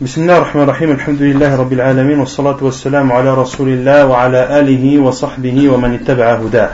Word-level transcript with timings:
بسم 0.00 0.22
الله 0.22 0.36
الرحمن 0.36 0.62
الرحيم 0.62 0.90
الحمد 0.90 1.22
لله 1.22 1.56
رب 1.56 1.72
العالمين 1.72 2.18
والصلاة 2.18 2.56
والسلام 2.64 3.12
على 3.12 3.34
رسول 3.34 3.68
الله 3.68 4.06
وعلى 4.06 4.60
آله 4.60 4.98
وصحبه 4.98 5.68
ومن 5.68 5.94
اتبع 5.94 6.34
هداه 6.34 6.70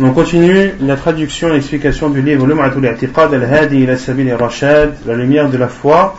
On 0.00 0.10
continue 0.12 0.72
la 0.82 0.96
traduction 0.96 1.48
et 1.48 1.52
l'explication 1.54 2.10
du 2.10 2.20
livre 2.20 2.46
Lum'atul 2.46 2.84
I'tiqad 2.84 3.32
al-Hadi 3.32 3.84
ila 3.84 3.96
sabil 3.96 4.30
rashad 4.34 4.92
la 5.06 5.14
lumière 5.14 5.48
de 5.48 5.56
la 5.56 5.68
foi, 5.68 6.14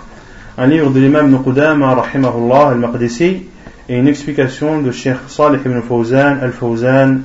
un 0.58 0.66
livre 0.66 0.90
de 0.90 1.00
l'imam 1.00 1.30
Nuqdama 1.30 1.94
rahimahullah 1.94 2.70
al-Maqdisi 2.70 3.44
et 3.88 3.96
une 3.96 4.08
explication 4.08 4.82
de 4.82 4.92
Cheikh 4.92 5.18
Salih 5.28 5.60
ibn 5.64 5.80
Fawzan 5.82 6.40
al-Fawzan 6.42 7.22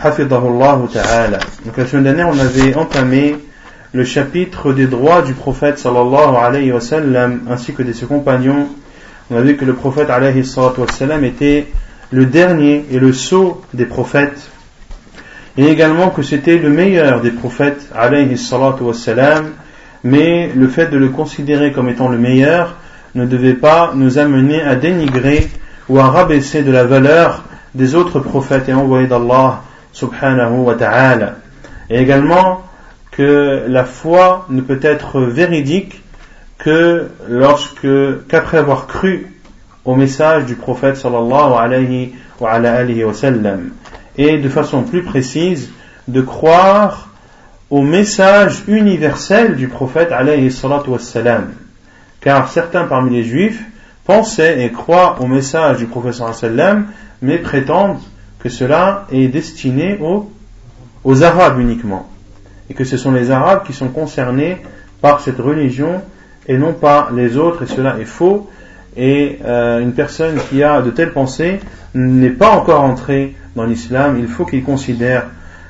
hafidahullah 0.00 0.78
ta'ala. 0.92 1.40
Donc 1.66 1.76
la 1.76 1.86
semaine 1.86 2.04
dernière 2.04 2.28
on 2.28 2.38
avait 2.38 2.76
entamé 2.76 3.34
le 3.92 4.04
chapitre 4.04 4.72
des 4.72 4.86
droits 4.86 5.22
du 5.22 5.34
prophète 5.34 5.78
sallallahu 5.78 6.36
alayhi 6.36 6.72
wa 6.72 6.80
sallam 6.80 7.40
ainsi 7.48 7.72
que 7.72 7.82
de 7.82 7.92
ses 7.92 8.06
compagnons. 8.06 8.68
On 9.30 9.36
a 9.36 9.40
vu 9.40 9.56
que 9.56 9.64
le 9.64 9.74
prophète 9.74 10.10
alayhi 10.10 10.42
wa 10.56 10.72
sallam 10.90 11.24
était 11.24 11.68
le 12.10 12.26
dernier 12.26 12.84
et 12.90 12.98
le 12.98 13.12
sceau 13.12 13.62
des 13.74 13.86
prophètes 13.86 14.50
et 15.56 15.66
également 15.66 16.10
que 16.10 16.22
c'était 16.22 16.58
le 16.58 16.70
meilleur 16.70 17.20
des 17.20 17.30
prophètes 17.30 17.88
alayhi 17.94 18.36
wa 18.52 18.94
sallam 18.94 19.52
mais 20.04 20.50
le 20.54 20.68
fait 20.68 20.86
de 20.86 20.96
le 20.96 21.08
considérer 21.08 21.72
comme 21.72 21.88
étant 21.88 22.08
le 22.08 22.18
meilleur 22.18 22.76
ne 23.14 23.26
devait 23.26 23.54
pas 23.54 23.92
nous 23.94 24.18
amener 24.18 24.62
à 24.62 24.76
dénigrer 24.76 25.48
ou 25.88 25.98
à 25.98 26.08
rabaisser 26.08 26.62
de 26.62 26.70
la 26.70 26.84
valeur 26.84 27.44
des 27.74 27.94
autres 27.94 28.20
prophètes 28.20 28.68
et 28.68 28.74
envoyés 28.74 29.06
d'Allah 29.06 29.62
subhanahu 29.92 30.58
wa 30.58 30.74
ta'ala. 30.74 31.36
Et 31.90 31.98
également 32.00 32.62
que 33.18 33.64
la 33.66 33.84
foi 33.84 34.46
ne 34.48 34.60
peut 34.60 34.78
être 34.80 35.20
véridique 35.20 36.04
que 36.56 37.08
lorsque, 37.28 37.88
qu'après 38.28 38.58
avoir 38.58 38.86
cru 38.86 39.26
au 39.84 39.96
message 39.96 40.44
du 40.44 40.54
prophète 40.54 40.96
sallallahu 40.96 41.52
alayhi 41.58 42.14
wa, 42.38 43.14
sallam, 43.14 43.70
et 44.16 44.38
de 44.38 44.48
façon 44.48 44.84
plus 44.84 45.02
précise, 45.02 45.72
de 46.06 46.20
croire 46.20 47.08
au 47.70 47.82
message 47.82 48.62
universel 48.68 49.56
du 49.56 49.66
prophète 49.66 50.12
alayhi 50.12 50.52
sallam. 50.52 51.54
Car 52.20 52.48
certains 52.48 52.84
parmi 52.84 53.16
les 53.16 53.24
juifs 53.24 53.64
pensaient 54.04 54.64
et 54.64 54.70
croient 54.70 55.20
au 55.20 55.26
message 55.26 55.78
du 55.78 55.86
prophète 55.86 56.14
sallallahu 56.14 56.38
alayhi 56.38 56.56
sallam, 56.56 56.86
mais 57.20 57.38
prétendent 57.38 57.98
que 58.38 58.48
cela 58.48 59.06
est 59.10 59.26
destiné 59.26 59.98
aux 61.02 61.22
Arabes 61.24 61.58
uniquement 61.58 62.08
et 62.70 62.74
que 62.74 62.84
ce 62.84 62.96
sont 62.96 63.12
les 63.12 63.30
Arabes 63.30 63.62
qui 63.64 63.72
sont 63.72 63.88
concernés 63.88 64.58
par 65.00 65.20
cette 65.20 65.38
religion 65.38 66.02
et 66.46 66.56
non 66.56 66.72
pas 66.72 67.10
les 67.14 67.36
autres, 67.36 67.62
et 67.62 67.66
cela 67.66 67.98
est 67.98 68.04
faux. 68.06 68.48
Et 68.96 69.38
euh, 69.44 69.80
une 69.80 69.92
personne 69.92 70.38
qui 70.50 70.62
a 70.62 70.80
de 70.80 70.90
telles 70.90 71.12
pensées 71.12 71.60
n'est 71.94 72.30
pas 72.30 72.50
encore 72.50 72.82
entrée 72.82 73.34
dans 73.54 73.64
l'islam. 73.64 74.16
Il 74.18 74.26
faut 74.26 74.44
qu'il 74.44 74.64
considère 74.64 75.26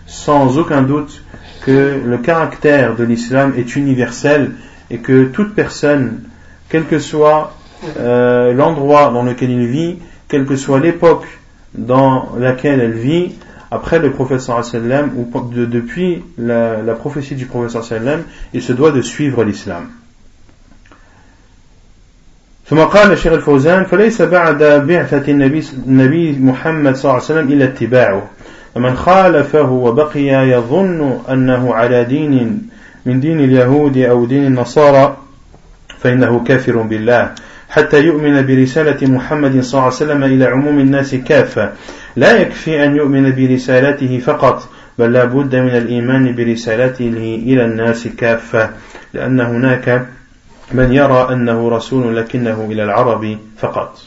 sans 0.06 0.56
aucun 0.56 0.82
doute 0.82 1.22
que 1.62 2.00
le 2.04 2.18
caractère 2.18 2.94
de 2.94 3.04
l'islam 3.04 3.52
est 3.56 3.76
universel 3.76 4.52
et 4.90 4.98
que 4.98 5.24
toute 5.24 5.54
personne, 5.54 6.20
quel 6.68 6.84
que 6.84 6.98
soit 6.98 7.54
euh, 7.98 8.54
l'endroit 8.54 9.10
dans 9.10 9.22
lequel 9.22 9.50
il 9.50 9.66
vit, 9.66 9.98
quelle 10.28 10.46
que 10.46 10.56
soit 10.56 10.80
l'époque 10.80 11.26
dans 11.74 12.30
laquelle 12.38 12.80
elle 12.80 12.92
vit, 12.92 13.34
après 13.71 13.99
le 13.99 14.11
prophète 14.11 14.41
sallam 14.41 15.11
ou 15.15 15.51
de, 15.53 15.65
depuis 15.65 16.23
la, 16.37 16.81
la, 16.81 16.93
prophétie 16.93 17.35
du 17.35 17.45
prophète 17.45 17.81
sallam 17.83 18.23
il 18.53 18.61
se 18.61 18.73
doit 18.73 18.91
de 18.91 19.01
suivre 19.01 19.43
l'islam 19.43 19.89
ثم 22.65 22.79
قال 22.79 23.11
الشيخ 23.11 23.33
الفوزان 23.33 23.83
فليس 23.85 24.21
بعد 24.21 24.63
بعثة 24.63 25.31
النبي, 25.31 25.63
النبي 25.87 26.39
محمد 26.39 26.95
صلى 26.95 27.03
الله 27.03 27.13
عليه 27.13 27.23
وسلم 27.23 27.51
إلا 27.51 27.65
اتباعه 27.65 28.29
فمن 28.75 28.95
خالفه 28.95 29.71
وبقي 29.71 30.49
يظن 30.49 31.19
أنه 31.29 31.73
على 31.73 32.03
دين 32.03 32.61
من 33.05 33.19
دين 33.19 33.39
اليهود 33.39 33.97
أو 33.97 34.25
دين 34.25 34.45
النصارى 34.45 35.17
فإنه 35.99 36.43
كافر 36.43 36.77
بالله 36.81 37.31
حتى 37.69 38.01
يؤمن 38.01 38.45
برسالة 38.45 39.07
محمد 39.07 39.61
صلى 39.61 39.73
الله 39.73 39.83
عليه 39.83 39.95
وسلم 39.95 40.23
إلى 40.23 40.45
عموم 40.45 40.79
الناس 40.79 41.15
كافة 41.15 41.71
لا 42.17 42.41
يكفي 42.41 42.85
أن 42.85 42.95
يؤمن 42.95 43.35
برسالته 43.35 44.19
فقط 44.19 44.69
بل 44.99 45.13
لا 45.13 45.25
بد 45.25 45.55
من 45.55 45.75
الإيمان 45.75 46.35
برسالته 46.35 47.07
إلى 47.45 47.65
الناس 47.65 48.07
كافة 48.07 48.69
لأن 49.13 49.39
هناك 49.39 50.07
من 50.71 50.93
يرى 50.93 51.27
أنه 51.31 51.69
رسول 51.69 52.17
لكنه 52.17 52.67
إلى 52.71 52.83
العرب 52.83 53.37
فقط 53.57 53.99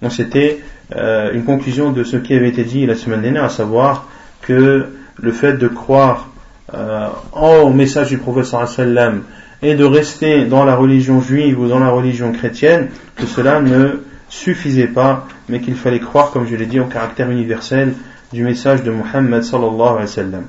Donc 0.00 0.12
c'était 0.12 0.60
euh, 0.94 1.32
une 1.32 1.42
conclusion 1.42 1.90
de 1.90 2.04
ce 2.04 2.16
qui 2.16 2.34
avait 2.34 2.48
été 2.48 2.62
dit 2.62 2.86
la 2.86 2.94
semaine 2.94 3.20
dernière, 3.20 3.44
à 3.44 3.48
savoir 3.48 4.06
que 4.42 4.86
le 5.16 5.32
fait 5.32 5.54
de 5.54 5.66
croire 5.66 6.28
euh, 6.72 7.08
au 7.32 7.70
message 7.70 8.08
du 8.08 8.18
prophète 8.18 8.44
sallam 8.44 9.22
et 9.60 9.74
de 9.74 9.84
rester 9.84 10.44
dans 10.44 10.64
la 10.64 10.76
religion 10.76 11.20
juive 11.20 11.58
ou 11.58 11.68
dans 11.68 11.80
la 11.80 11.88
religion 11.90 12.32
chrétienne, 12.32 12.90
que 13.16 13.26
cela 13.26 13.60
ne 13.60 14.00
suffisait 14.32 14.86
pas, 14.86 15.26
mais 15.48 15.60
qu'il 15.60 15.74
fallait 15.74 16.00
croire, 16.00 16.30
comme 16.30 16.46
je 16.46 16.56
l'ai 16.56 16.66
dit, 16.66 16.80
au 16.80 16.84
caractère 16.84 17.30
universel 17.30 17.94
du 18.32 18.42
message 18.42 18.82
de 18.82 18.90
Muhammad 18.90 19.42
sallallahu 19.42 19.88
alayhi 19.88 20.00
wa 20.00 20.06
sallam. 20.06 20.44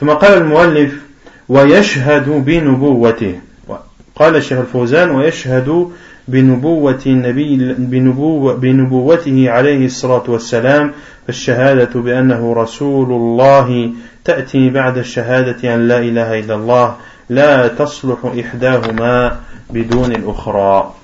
ثم 0.00 0.10
قال 0.10 0.42
المؤلف 0.42 0.92
ويشهد 1.48 2.28
بنبوته 2.28 3.34
قال 4.16 4.36
الشيخ 4.36 4.58
الفوزان 4.58 5.10
ويشهد 5.10 5.88
بنبوة 6.28 7.02
النبي 7.06 7.74
بنبوة 7.78 8.54
بنبوته 8.54 9.50
عليه 9.50 9.86
الصلاة 9.86 10.22
والسلام 10.28 10.92
فالشهادة 11.26 12.00
بأنه 12.00 12.52
رسول 12.52 13.12
الله 13.12 13.90
تأتي 14.24 14.70
بعد 14.70 14.98
الشهادة 14.98 15.74
أن 15.74 15.88
لا 15.88 15.98
إله 15.98 16.38
إلا 16.38 16.54
الله 16.54 16.96
لا 17.30 17.68
تصلح 17.68 18.18
إحداهما 18.40 19.40
بدون 19.70 20.12
الأخرى 20.12 20.94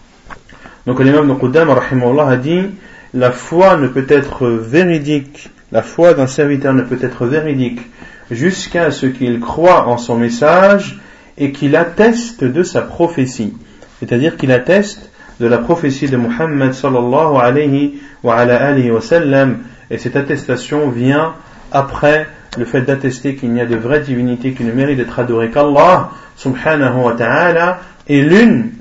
donc 0.85 0.99
l'imam 0.99 1.27
de 1.27 1.33
Qudam 1.33 1.69
a 1.69 2.37
dit 2.37 2.69
la 3.13 3.31
foi 3.31 3.77
ne 3.77 3.87
peut 3.87 4.05
être 4.09 4.47
véridique, 4.47 5.49
la 5.71 5.81
foi 5.81 6.13
d'un 6.13 6.27
serviteur 6.27 6.73
ne 6.73 6.83
peut 6.83 6.99
être 7.01 7.25
véridique 7.25 7.81
jusqu'à 8.29 8.91
ce 8.91 9.05
qu'il 9.05 9.39
croit 9.39 9.87
en 9.87 9.97
son 9.97 10.17
message 10.17 10.99
et 11.37 11.51
qu'il 11.51 11.75
atteste 11.75 12.43
de 12.43 12.63
sa 12.63 12.81
prophétie. 12.81 13.53
C'est-à-dire 13.99 14.37
qu'il 14.37 14.51
atteste 14.51 15.09
de 15.39 15.47
la 15.47 15.57
prophétie 15.57 16.07
de 16.07 16.17
Muhammad 16.17 16.73
sallallahu 16.73 17.37
alayhi 17.41 17.99
wa, 18.23 18.35
alayhi 18.35 18.91
wa 18.91 19.01
sallam 19.01 19.59
et 19.89 19.97
cette 19.97 20.15
attestation 20.15 20.89
vient 20.89 21.33
après 21.71 22.27
le 22.57 22.65
fait 22.65 22.81
d'attester 22.81 23.35
qu'il 23.35 23.51
n'y 23.51 23.61
a 23.61 23.65
de 23.65 23.75
vraie 23.75 23.99
divinité 23.99 24.53
qui 24.53 24.63
ne 24.63 24.71
mérite 24.71 24.97
d'être 24.97 25.19
adorée 25.19 25.51
qu'Allah 25.51 26.11
subhanahu 26.37 27.03
wa 27.03 27.13
ta'ala 27.13 27.79
et 28.07 28.21
l'une 28.21 28.71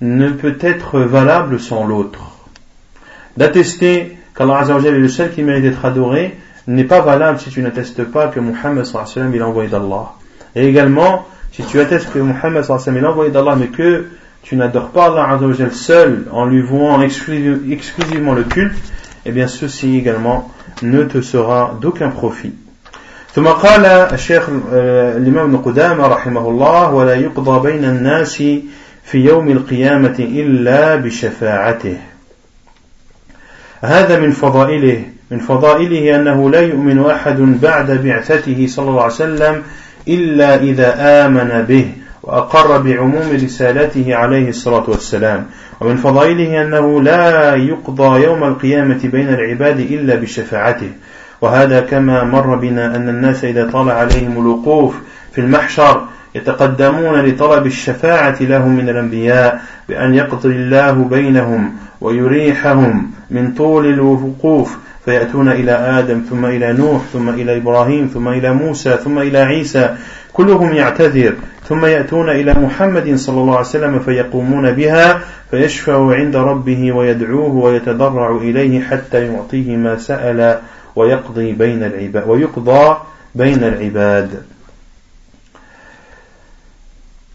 ne 0.00 0.30
peut 0.30 0.56
être 0.60 1.00
valable 1.00 1.58
sans 1.60 1.86
l'autre. 1.86 2.36
D'attester 3.36 4.16
qu'Allah 4.36 4.64
est 4.84 4.90
le 4.90 5.08
seul 5.08 5.30
qui 5.30 5.42
mérite 5.42 5.62
d'être 5.62 5.84
adoré 5.84 6.36
n'est 6.66 6.84
pas 6.84 7.00
valable 7.00 7.38
si 7.38 7.50
tu 7.50 7.62
n'attestes 7.62 8.04
pas 8.04 8.28
que 8.28 8.40
Muhammad 8.40 8.84
est 8.84 9.38
l'envoyé 9.38 9.68
d'Allah. 9.68 10.12
Et 10.54 10.66
également, 10.66 11.26
si 11.52 11.62
tu 11.62 11.80
attestes 11.80 12.12
que 12.12 12.18
Muhammad 12.18 12.64
est 12.64 13.00
l'envoyé 13.00 13.30
d'Allah 13.30 13.56
mais 13.56 13.68
que 13.68 14.06
tu 14.42 14.56
n'adores 14.56 14.90
pas 14.90 15.06
Allah 15.06 15.38
seul 15.72 16.26
en 16.30 16.44
lui 16.44 16.62
vouant 16.62 17.00
exclusivement 17.02 18.34
le 18.34 18.44
culte, 18.44 18.92
eh 19.24 19.32
bien 19.32 19.46
ceci 19.46 19.96
également 19.96 20.50
ne 20.82 21.02
te 21.04 21.20
sera 21.20 21.76
d'aucun 21.80 22.10
profit. 22.10 22.54
ثم 23.36 23.48
قال 23.48 23.84
الشيخ 23.84 24.48
الإمام 24.72 25.44
ابن 25.44 25.56
قدامة 25.56 26.06
رحمه 26.06 26.48
الله 26.48 26.94
ولا 26.94 27.14
يقضى 27.14 27.72
بين 27.72 27.84
الناس 27.84 28.42
في 29.11 29.17
يوم 29.17 29.51
القيامة 29.51 30.15
إلا 30.19 30.95
بشفاعته. 30.95 31.97
هذا 33.81 34.19
من 34.19 34.31
فضائله 34.31 35.03
من 35.31 35.39
فضائله 35.39 36.15
أنه 36.15 36.49
لا 36.49 36.61
يؤمن 36.61 37.05
أحد 37.05 37.37
بعد 37.61 37.91
بعثته 37.91 38.67
صلى 38.67 38.89
الله 38.89 39.03
عليه 39.03 39.13
وسلم 39.13 39.63
إلا 40.07 40.55
إذا 40.55 40.95
آمن 41.25 41.65
به 41.67 41.91
وأقر 42.23 42.77
بعموم 42.77 43.31
رسالته 43.33 44.15
عليه 44.15 44.49
الصلاة 44.49 44.89
والسلام. 44.89 45.45
ومن 45.81 45.95
فضائله 45.95 46.61
أنه 46.61 47.01
لا 47.01 47.55
يقضى 47.55 48.23
يوم 48.23 48.43
القيامة 48.43 48.99
بين 49.03 49.29
العباد 49.29 49.79
إلا 49.79 50.15
بشفاعته. 50.15 50.91
وهذا 51.41 51.79
كما 51.79 52.23
مر 52.23 52.55
بنا 52.55 52.95
أن 52.95 53.09
الناس 53.09 53.43
إذا 53.45 53.69
طال 53.71 53.89
عليهم 53.89 54.41
الوقوف 54.41 54.95
في 55.31 55.41
المحشر 55.41 56.05
يتقدمون 56.35 57.21
لطلب 57.21 57.65
الشفاعة 57.65 58.37
لهم 58.41 58.77
من 58.77 58.89
الأنبياء 58.89 59.61
بأن 59.89 60.13
يقضي 60.13 60.49
الله 60.49 60.91
بينهم 60.91 61.73
ويريحهم 62.01 63.11
من 63.31 63.53
طول 63.53 63.85
الوقوف. 63.85 64.77
فيأتون 65.05 65.49
إلى 65.49 65.71
آدم 65.71 66.21
ثم 66.29 66.45
إلى 66.45 66.73
نوح 66.73 67.01
ثم 67.13 67.29
إلى 67.29 67.57
إبراهيم 67.57 68.09
ثم 68.13 68.27
إلى 68.27 68.53
موسى 68.53 68.97
ثم 69.03 69.19
إلى 69.19 69.37
عيسى. 69.37 69.95
كلهم 70.33 70.73
يعتذر. 70.73 71.33
ثم 71.69 71.85
يأتون 71.85 72.29
إلى 72.29 72.53
محمد 72.53 73.15
صلى 73.15 73.41
الله 73.41 73.57
عليه 73.57 73.67
وسلم 73.67 73.99
فيقومون 73.99 74.71
بها 74.71 75.21
فيشفع 75.51 76.15
عند 76.15 76.35
ربه 76.35 76.91
ويدعوه 76.91 77.55
ويتضرع 77.55 78.37
إليه 78.37 78.81
حتى 78.81 79.25
يعطيه 79.25 79.77
ما 79.77 79.97
سأل 79.97 80.59
ويقضي 80.95 81.51
بين 81.51 81.83
العباد 81.83 82.27
ويقضى 82.27 82.97
بين 83.35 83.63
العباد. 83.63 84.41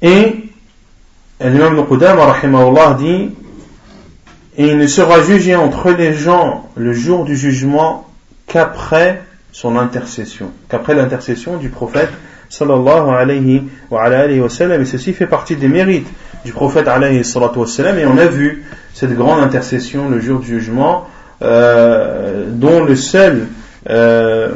Et 0.03 0.51
l'imam 1.41 1.79
rahimahullah 1.81 2.95
dit 2.99 3.31
il 4.59 4.79
ne 4.79 4.87
sera 4.87 5.23
jugé 5.23 5.55
entre 5.55 5.91
les 5.91 6.15
gens 6.15 6.69
le 6.77 6.93
jour 6.93 7.25
du 7.25 7.37
jugement 7.37 8.09
qu'après 8.47 9.23
son 9.53 9.77
intercession, 9.77 10.51
qu'après 10.69 10.95
l'intercession 10.95 11.59
du 11.59 11.69
prophète 11.69 12.11
sallallahu 12.49 13.11
alayhi 13.11 13.65
wa, 13.91 14.03
alayhi 14.03 14.41
wa 14.41 14.49
sallam, 14.49 14.81
et 14.81 14.85
ceci 14.85 15.13
fait 15.13 15.27
partie 15.27 15.57
des 15.57 15.69
mérites 15.69 16.07
du 16.45 16.53
prophète 16.53 16.89
alayhi 16.89 17.23
wa 17.35 17.67
sallam, 17.67 17.99
et 17.99 18.07
on 18.07 18.17
a 18.19 18.27
vu 18.27 18.65
cette 18.95 19.15
grande 19.15 19.41
intercession 19.41 20.09
le 20.09 20.21
jour 20.21 20.41
du 20.41 20.47
jugement, 20.47 21.07
euh, 21.43 22.47
dont 22.51 22.83
le 22.85 22.97
seul, 22.97 23.49
euh, 23.91 24.53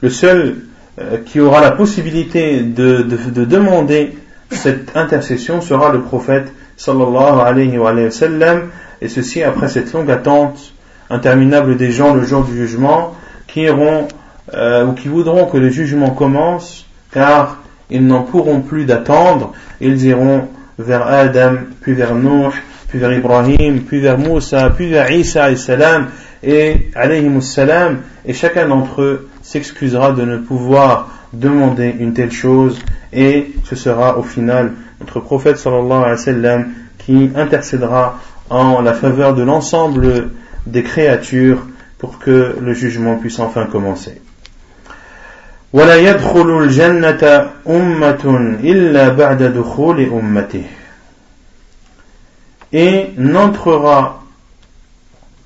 le 0.00 0.10
seul 0.10 0.56
euh, 1.00 1.18
qui 1.24 1.40
aura 1.40 1.60
la 1.60 1.72
possibilité 1.72 2.60
de, 2.60 3.02
de, 3.02 3.16
de, 3.30 3.44
demander 3.44 4.16
cette 4.50 4.96
intercession 4.96 5.60
sera 5.60 5.92
le 5.92 6.02
prophète 6.02 6.52
sallallahu 6.76 7.40
alayhi 7.40 7.78
wa, 7.78 8.10
sallam, 8.10 8.68
et 9.00 9.08
ceci 9.08 9.42
après 9.42 9.68
cette 9.68 9.92
longue 9.92 10.10
attente 10.10 10.72
interminable 11.10 11.76
des 11.76 11.90
gens 11.90 12.14
le 12.14 12.24
jour 12.24 12.44
du 12.44 12.56
jugement, 12.56 13.14
qui 13.48 13.62
iront 13.62 14.06
euh, 14.54 14.86
ou 14.86 14.92
qui 14.92 15.08
voudront 15.08 15.46
que 15.46 15.56
le 15.56 15.70
jugement 15.70 16.10
commence, 16.10 16.86
car 17.12 17.58
ils 17.90 18.06
n'en 18.06 18.22
pourront 18.22 18.60
plus 18.60 18.84
d'attendre, 18.84 19.52
ils 19.80 20.04
iront 20.04 20.48
vers 20.78 21.06
Adam, 21.06 21.54
puis 21.80 21.94
vers 21.94 22.14
Nuh, 22.14 22.52
puis 22.88 22.98
vers 22.98 23.12
Ibrahim, 23.12 23.80
puis 23.80 24.00
vers 24.00 24.18
Moussa, 24.18 24.70
puis 24.70 24.90
vers 24.90 25.10
Isa 25.10 25.56
salam, 25.56 26.06
et 26.43 26.89
alayhim 26.95 27.41
salam, 27.41 28.01
et 28.25 28.33
chacun 28.33 28.67
d'entre 28.67 29.01
eux 29.01 29.29
s'excusera 29.41 30.11
de 30.11 30.23
ne 30.23 30.37
pouvoir 30.37 31.09
demander 31.33 31.95
une 31.99 32.13
telle 32.13 32.31
chose, 32.31 32.79
et 33.13 33.51
ce 33.65 33.75
sera 33.75 34.17
au 34.17 34.23
final 34.23 34.73
notre 34.99 35.19
prophète 35.19 35.57
sallallahu 35.57 36.03
alayhi 36.03 36.11
wa 36.11 36.17
sallam 36.17 36.67
qui 36.97 37.31
intercédera 37.35 38.19
en 38.49 38.81
la 38.81 38.93
faveur 38.93 39.33
de 39.35 39.43
l'ensemble 39.43 40.29
des 40.65 40.83
créatures 40.83 41.65
pour 41.97 42.19
que 42.19 42.55
le 42.59 42.73
jugement 42.73 43.17
puisse 43.17 43.39
enfin 43.39 43.65
commencer. 43.65 44.21
ولا 45.73 45.95
يدخل 45.95 46.63
الجنة 46.63 47.49
أمة 47.67 48.57
إلا 48.63 49.09
بعد 49.09 49.43
دخول 49.43 50.01
أمته 50.01 50.63
et 52.71 53.09
n'entrera 53.17 54.22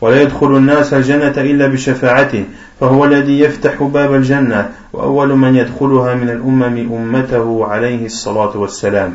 ولا 0.00 0.22
يدخل 0.22 0.56
الناس 0.56 0.94
الجنة 0.94 1.34
إلا 1.36 1.66
بشفاعته 1.66 2.44
فهو 2.80 3.04
الذي 3.04 3.40
يفتح 3.40 3.82
باب 3.82 4.14
الجنة 4.14 4.70
وأول 4.92 5.28
من 5.28 5.56
يدخلها 5.56 6.14
من 6.14 6.28
الأمم 6.30 6.92
أمته 6.92 7.66
عليه 7.66 8.06
الصلاة 8.06 8.56
والسلام 8.56 9.12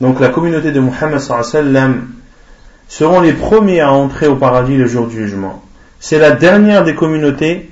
Donc 0.00 0.18
la 0.18 0.30
communauté 0.30 0.72
de 0.72 0.80
Muhammad 0.80 1.20
sallam 1.20 2.08
seront 2.88 3.20
les 3.20 3.34
premiers 3.34 3.80
à 3.80 3.92
entrer 3.92 4.28
au 4.28 4.36
paradis 4.36 4.78
le 4.78 4.86
jour 4.86 5.06
du 5.06 5.16
jugement. 5.16 5.62
C'est 5.98 6.18
la 6.18 6.30
dernière 6.30 6.84
des 6.84 6.94
communautés 6.94 7.70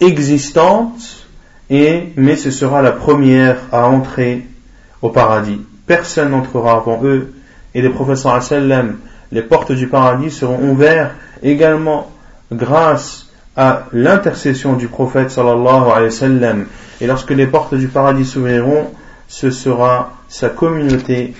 existantes, 0.00 1.24
et, 1.70 2.08
mais 2.16 2.34
ce 2.34 2.50
sera 2.50 2.82
la 2.82 2.90
première 2.90 3.58
à 3.70 3.86
entrer 3.86 4.44
au 5.02 5.10
paradis 5.10 5.60
personne 5.86 6.30
n'entrera 6.30 6.72
avant 6.72 7.00
eux, 7.04 7.32
et 7.74 7.82
les 7.82 7.90
professeurs 7.90 8.42
sallam, 8.42 8.98
les 9.31 9.41
portes 9.41 9.71
du 9.71 9.87
paradis 9.87 10.31
seront 10.31 10.59
ouvertes 10.71 11.11
également 11.43 12.11
grâce 12.51 13.27
à 13.55 13.85
l'intercession 13.91 14.73
du 14.73 14.87
prophète 14.87 15.31
sallallahu 15.31 15.91
alayhi 15.91 16.05
wa 16.05 16.11
sallam. 16.11 16.65
Et 17.01 17.07
lorsque 17.07 17.31
les 17.31 17.47
portes 17.47 17.75
du 17.75 17.87
paradis 17.87 18.25
s'ouvriront, 18.25 18.91
ce 19.27 19.51
sera 19.51 20.13
sa 20.27 20.49
communauté 20.49 21.33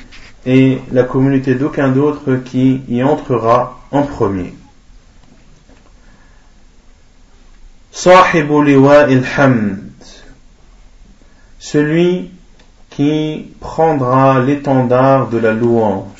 et 0.45 0.79
la 0.91 1.03
communauté 1.03 1.55
d'aucun 1.55 1.89
d'autre 1.89 2.35
qui 2.45 2.81
y 2.89 3.03
entrera 3.03 3.79
en 3.91 4.03
premier. 4.03 4.53
Celui 11.59 12.31
qui 12.89 13.51
prendra 13.59 14.39
l'étendard 14.39 15.27
de 15.27 15.37
la 15.37 15.53
louange 15.53 16.18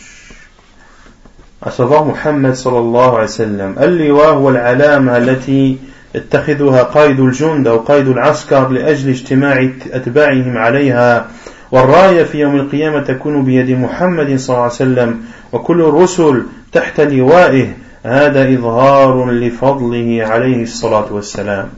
à 1.61 1.71
savoir 1.71 2.06
Muhammad 2.06 2.56
sallallahu 2.56 3.15
alayhi 3.15 3.21
wa 3.21 3.27
sallam 3.27 3.79
اللواء 3.79 4.33
هو 4.33 4.50
العلامة 4.50 5.17
التي 5.17 5.77
يتخذها 6.15 6.83
قائد 6.83 7.19
الجند 7.19 7.67
أو 7.67 7.77
قائد 7.77 8.07
العسكر 8.07 8.67
لأجل 8.69 9.09
اجتماع 9.09 9.69
أتباعهم 9.91 10.57
عليها. 10.57 11.27
والراية 11.71 12.23
في 12.23 12.39
يوم 12.39 12.56
القيامة 12.56 13.00
تكون 13.00 13.44
بيد 13.44 13.69
محمد 13.69 14.39
صلى 14.39 14.53
الله 14.53 14.63
عليه 14.63 14.73
وسلم 14.73 15.21
وكل 15.51 15.81
الرسل 15.81 16.44
تحت 16.71 17.00
لوائه. 17.01 17.67
هذا 18.03 18.53
إظهار 18.53 19.31
لفضله 19.31 20.23
عليه 20.25 20.63
الصلاة 20.63 21.13
والسلام. 21.13 21.69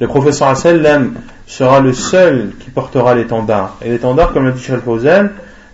Le 0.00 0.08
professeur 0.08 0.56
sallam 0.56 1.14
sera 1.46 1.80
le 1.80 1.92
seul 1.92 2.50
qui 2.58 2.70
portera 2.70 3.14
l'étendard. 3.14 3.76
Et 3.82 3.90
l'étendard, 3.90 4.32
comme 4.32 4.46
l'a 4.46 4.50
dit 4.50 4.62
Cheikh 4.62 4.80
Fawzan, 4.84 5.28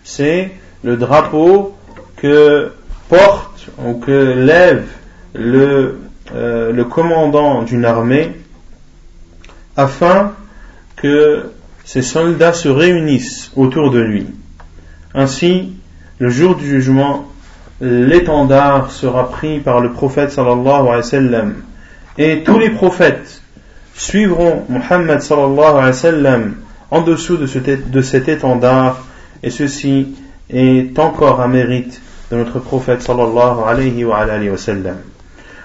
c'est 0.04 0.50
le 0.84 0.96
drapeau 0.96 1.74
que 2.16 2.70
porte 3.10 3.68
ou 3.84 3.94
que 3.94 4.10
lève 4.10 4.86
le, 5.34 5.98
euh, 6.34 6.72
le 6.72 6.84
commandant 6.84 7.62
d'une 7.62 7.84
armée 7.84 8.36
afin 9.76 10.32
que 10.96 11.50
ses 11.84 12.02
soldats 12.02 12.52
se 12.52 12.68
réunissent 12.68 13.50
autour 13.56 13.90
de 13.90 13.98
lui. 13.98 14.26
Ainsi, 15.12 15.72
le 16.18 16.30
jour 16.30 16.54
du 16.54 16.66
jugement, 16.66 17.26
l'étendard 17.80 18.92
sera 18.92 19.28
pris 19.28 19.58
par 19.58 19.80
le 19.80 19.90
prophète 19.92 20.30
sallallahu 20.30 21.54
et 22.16 22.42
tous 22.44 22.58
les 22.58 22.70
prophètes 22.70 23.42
suivront 23.94 24.64
Muhammad 24.68 25.20
sallallahu 25.20 25.78
alayhi 25.78 26.22
wa 26.22 26.38
en 26.92 27.02
dessous 27.02 27.38
de 27.38 28.02
cet 28.02 28.28
étendard 28.28 29.04
et 29.42 29.50
ceci 29.50 30.08
est 30.50 30.98
encore 30.98 31.40
un 31.40 31.48
mérite 31.48 32.00
de 32.31 32.37
notre 32.37 32.59
prophète 32.59 33.01
sallallahu 33.01 33.63
alayhi 33.67 34.03
wa, 34.05 34.17
alayhi 34.17 34.49
wa 34.49 34.57
sallam. 34.57 34.97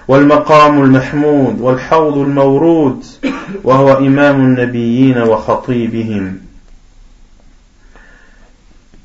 والمقام 0.07 0.83
المحمود 0.83 1.61
والحوض 1.61 2.17
المورود 2.17 3.05
وهو 3.63 3.97
إمام 3.97 4.35
النبيين 4.35 5.17
وخطيبهم 5.17 6.37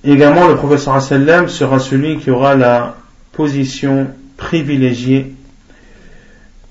Également, 0.05 0.49
le 0.49 0.57
prophète 0.57 0.79
sallam 0.79 1.49
sera 1.49 1.79
celui 1.79 2.19
qui 2.19 2.31
aura 2.31 2.55
la 2.55 2.97
position 3.33 4.09
privilégiée 4.37 5.35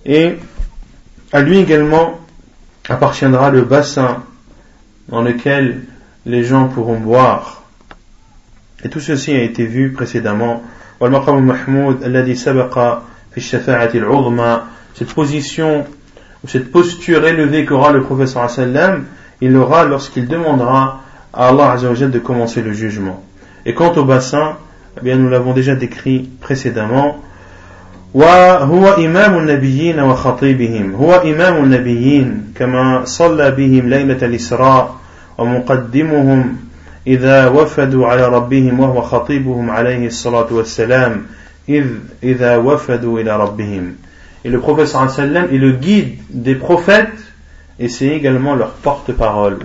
et 0.05 0.37
à 1.33 1.41
lui 1.41 1.59
également 1.59 2.19
appartiendra 2.87 3.49
le 3.49 3.63
bassin 3.63 4.23
dans 5.09 5.21
lequel 5.21 5.81
les 6.25 6.43
gens 6.43 6.67
pourront 6.67 6.99
boire. 6.99 7.63
Et 8.83 8.89
tout 8.89 8.99
ceci 8.99 9.33
a 9.33 9.41
été 9.41 9.65
vu 9.65 9.91
précédemment. 9.91 10.63
Cette 14.97 15.13
position, 15.13 15.85
ou 16.43 16.47
cette 16.47 16.71
posture 16.71 17.25
élevée 17.27 17.65
qu'aura 17.65 17.91
le 17.91 18.01
professeur 18.03 18.49
sallam, 18.49 19.05
il 19.41 19.51
l'aura 19.51 19.83
lorsqu'il 19.83 20.27
demandera 20.27 21.01
à 21.33 21.49
Allah 21.49 21.75
de 21.77 22.19
commencer 22.19 22.61
le 22.61 22.71
jugement. 22.71 23.21
Et 23.65 23.73
quant 23.73 23.93
au 23.93 24.05
bassin, 24.05 24.57
eh 24.97 25.03
bien 25.03 25.17
nous 25.17 25.27
l'avons 25.27 25.53
déjà 25.53 25.75
décrit 25.75 26.29
précédemment, 26.39 27.21
وهو 28.15 28.87
إمام 28.87 29.37
النبيين 29.37 29.99
وخطيبهم 29.99 30.95
هو 30.95 31.15
إمام 31.15 31.63
النبيين 31.63 32.53
كما 32.55 33.05
صلى 33.05 33.51
بهم 33.51 33.89
ليلة 33.89 34.25
الإسراء 34.25 34.95
ومقدمهم 35.37 36.57
إذا 37.07 37.47
وفدوا 37.47 38.07
على 38.07 38.27
ربهم 38.27 38.79
وهو 38.79 39.01
خطيبهم 39.01 39.69
عليه 39.69 40.07
الصلاة 40.07 40.47
والسلام 40.51 41.25
إذ 41.69 41.85
إذا 42.23 42.57
وفدوا 42.57 43.19
إلى 43.19 43.37
ربهم 43.37 43.95
Et 44.43 44.49
le 44.49 44.59
prophète 44.59 44.87
sallam 44.87 45.47
est 45.51 45.57
le 45.57 45.71
guide 45.71 46.17
des 46.29 46.53
prophètes 46.53 47.17
et 47.79 47.87
c'est 47.87 48.09
également 48.09 48.53
leur 48.53 48.73
porte-parole. 48.73 49.57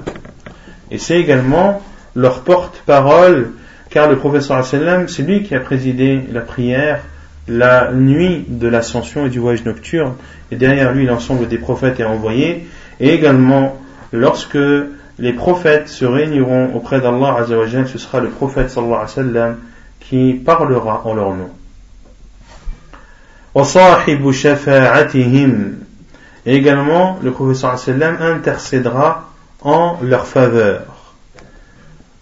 Et 0.91 0.97
c'est 0.97 1.21
également 1.21 1.83
leur 2.15 2.41
porte-parole 2.41 3.51
car 3.91 4.09
le 4.09 4.17
prophète 4.17 4.43
sallam 4.43 5.09
c'est 5.09 5.23
lui 5.23 5.43
qui 5.43 5.55
a 5.55 5.61
présidé 5.61 6.23
la 6.33 6.41
prière 6.41 7.01
la 7.49 7.93
nuit 7.93 8.45
de 8.49 8.69
l'ascension 8.69 9.27
et 9.27 9.29
du 9.29 9.39
voyage 9.39 9.65
nocturne 9.65 10.15
et 10.51 10.57
derrière 10.57 10.93
lui 10.93 11.05
l'ensemble 11.05 11.49
des 11.49 11.59
prophètes 11.59 12.01
est 12.01 12.05
envoyé 12.05 12.67
et 13.01 13.11
également 13.11 13.79
lorsque 14.13 14.59
les 15.18 15.34
prophètes 15.34 15.88
se 15.88 16.06
réuniront 16.06 16.74
auprès 16.76 17.00
d'Allah 17.00 17.38
Azzawajal, 17.40 17.88
ce 17.88 17.98
sera 17.98 18.20
le 18.20 18.30
prophète 18.30 18.70
sallallahu 18.70 18.96
alayhi 18.96 19.08
wa 19.08 19.24
sallam 19.24 19.58
qui 20.02 20.34
parlera 20.34 21.02
en 21.06 21.14
leur 21.14 21.34
nom. 21.34 21.50
Et 26.46 26.56
également, 26.56 27.18
le 27.24 27.32
prophète 27.32 27.56
sallallahu 27.56 27.82
alayhi 27.88 28.02
wa 28.02 28.18
sallam 28.18 28.36
intercédera 28.36 29.30
en 29.62 29.98
leur 30.02 30.28
faveur, 30.28 30.82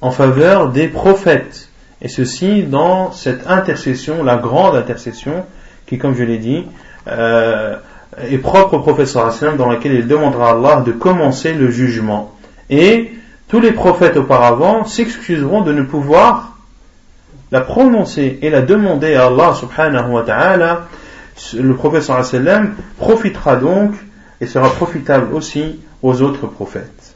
en 0.02 0.12
faveur 0.12 0.70
des 0.70 0.88
prophètes. 0.88 1.70
Et 2.02 2.10
ceci 2.10 2.64
dans 2.64 3.12
cette 3.12 3.48
intercession, 3.48 4.24
la 4.24 4.36
grande 4.36 4.76
intercession, 4.76 5.46
qui, 5.88 5.98
comme 5.98 6.16
je 6.16 6.24
l'ai 6.24 6.38
dit, 6.38 6.66
euh, 7.08 7.76
est 8.20 8.38
propre 8.38 8.76
au 8.76 8.80
prophète 8.80 9.08
sallallahu 9.08 9.30
alayhi 9.30 9.44
wa 9.44 9.50
sallam, 9.50 9.58
dans 9.58 9.72
laquelle 9.72 9.94
il 9.94 10.08
demandera 10.08 10.50
à 10.50 10.52
Allah 10.52 10.84
de 10.86 10.92
commencer 10.92 11.54
le 11.54 11.72
jugement. 11.72 12.33
Et 12.73 13.11
tous 13.49 13.61
les 13.61 13.73
prophètes 13.73 14.17
auparavant 14.17 14.85
s'excuseront 14.85 15.63
de 15.63 15.73
ne 15.73 15.83
pouvoir 15.83 16.57
la 17.51 17.61
prononcer 17.61 18.39
et 18.43 18.51
la 18.51 18.61
demander 18.61 19.15
à 19.15 19.27
Allah 19.27 19.55
subhanahu 19.55 20.11
wa 20.11 20.23
ta'ala. 20.23 20.89
Le 21.55 21.75
prophète 21.75 22.03
sallallahu 22.03 22.75
profitera 22.99 23.57
donc 23.57 23.95
et 24.41 24.47
sera 24.47 24.69
profitable 24.71 25.35
aussi 25.35 25.81
aux 26.03 26.21
autres 26.23 26.47
prophètes. 26.47 27.15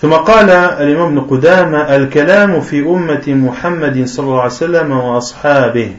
ثم 0.00 0.12
قال 0.12 0.50
الإمام 0.50 1.06
ابن 1.06 1.20
قدامة 1.20 1.96
الكلام 1.96 2.60
في 2.60 2.80
أمة 2.80 3.24
محمد 3.26 4.04
صلى 4.06 4.26
الله 4.26 4.40
عليه 4.40 4.52
وسلم 4.52 4.90
وأصحابه 4.92 5.96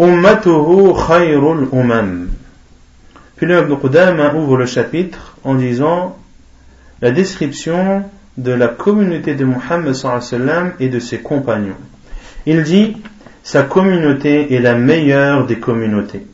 أمته 0.00 0.94
خير 0.94 1.52
الأمم 1.52 2.28
Puis 2.28 2.34
le 2.34 2.41
Ibn 3.42 3.76
Qudama 3.76 4.34
ouvre 4.34 4.56
le 4.56 4.66
chapitre 4.66 5.36
en 5.44 5.54
disant 5.54 6.16
la 7.00 7.10
description 7.10 8.02
de 8.36 8.52
la 8.52 8.68
communauté 8.68 9.34
de 9.34 9.44
Muhammad 9.44 9.94
et 10.80 10.88
de 10.88 10.98
ses 10.98 11.18
compagnons. 11.18 11.76
Il 12.46 12.62
dit 12.62 12.96
sa 13.42 13.62
communauté 13.62 14.54
est 14.54 14.60
la 14.60 14.74
meilleure 14.74 15.46
des 15.46 15.58
communautés. 15.58 16.26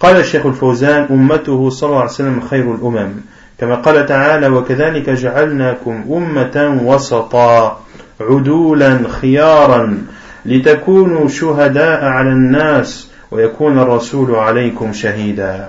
قال 0.00 0.16
الشيخ 0.16 0.46
الفوزان 0.46 1.06
أمته 1.10 1.70
صلى 1.70 1.88
الله 1.88 2.00
عليه 2.00 2.10
وسلم 2.10 2.40
خير 2.40 2.74
الأمم 2.74 3.12
كما 3.58 3.74
قال 3.74 4.06
تعالى 4.06 4.48
وكذلك 4.48 5.10
جعلناكم 5.10 6.04
أمة 6.10 6.80
وسطا 6.84 7.80
عدولا 8.20 8.98
خيارا 9.08 9.98
لتكونوا 10.46 11.28
شهداء 11.28 12.04
على 12.04 12.28
الناس 12.30 13.10
ويكون 13.30 13.78
الرسول 13.78 14.34
عليكم 14.34 14.92
شهيدا 14.92 15.68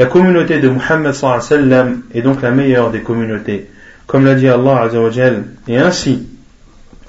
la 0.00 0.06
communauté 0.06 0.60
de 0.60 0.70
Muhammad 0.70 1.12
sallam 1.12 2.04
est 2.14 2.22
donc 2.22 2.40
la 2.40 2.52
meilleure 2.52 2.90
des 2.90 3.02
communautés. 3.02 3.68
Comme 4.06 4.24
l'a 4.24 4.34
dit 4.34 4.48
Allah 4.48 4.80
azawajal, 4.80 5.44
et 5.68 5.76
ainsi, 5.76 6.26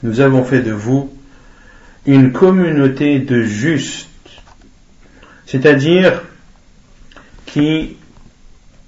nous 0.03 0.19
avons 0.19 0.43
fait 0.43 0.61
de 0.61 0.73
vous 0.73 1.09
une 2.05 2.33
communauté 2.33 3.19
de 3.19 3.43
justes, 3.43 4.09
c'est-à-dire 5.45 6.21
qui 7.45 7.95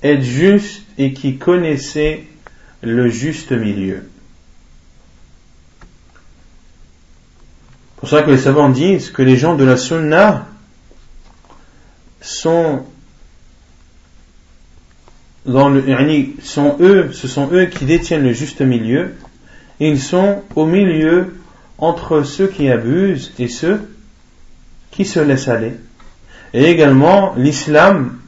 est 0.01 0.21
juste 0.21 0.83
et 0.97 1.13
qui 1.13 1.37
connaissait 1.37 2.25
le 2.81 3.07
juste 3.07 3.53
milieu. 3.53 4.03
C'est 5.79 5.87
pour 8.01 8.09
ça 8.09 8.23
que 8.23 8.31
les 8.31 8.37
savants 8.37 8.67
disent 8.67 9.11
que 9.11 9.21
les 9.21 9.37
gens 9.37 9.55
de 9.55 9.63
la 9.63 9.77
sunna 9.77 10.49
sont 12.19 12.83
dans 15.45 15.69
le, 15.69 15.83
sont 16.41 16.77
eux, 16.79 17.11
ce 17.11 17.27
sont 17.27 17.49
eux 17.51 17.65
qui 17.65 17.85
détiennent 17.85 18.23
le 18.23 18.33
juste 18.33 18.61
milieu, 18.61 19.13
ils 19.79 19.99
sont 19.99 20.41
au 20.55 20.65
milieu 20.65 21.35
entre 21.77 22.23
ceux 22.23 22.47
qui 22.47 22.69
abusent 22.69 23.33
et 23.39 23.47
ceux 23.47 23.81
qui 24.91 25.05
se 25.05 25.19
laissent 25.19 25.47
aller. 25.47 25.73
Et 26.53 26.65
également, 26.65 27.33
l'islam 27.35 28.19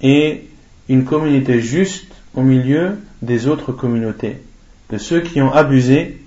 est 0.00 0.44
une 0.88 1.04
communauté 1.04 1.60
juste 1.60 2.06
au 2.34 2.42
milieu 2.42 2.98
des 3.20 3.48
autres 3.48 3.72
communautés, 3.72 4.40
de 4.90 4.98
ceux 4.98 5.20
qui 5.20 5.42
ont 5.42 5.52
abusé 5.52 6.20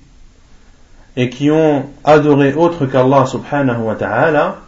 et 1.18 1.30
qui 1.30 1.50
ont 1.50 1.86
adoré 2.04 2.54
autre 2.54 2.86
qu'Allah 2.86 3.26
subhanahu 3.26 3.84
wa 3.84 3.96
ta'ala, 3.96 4.62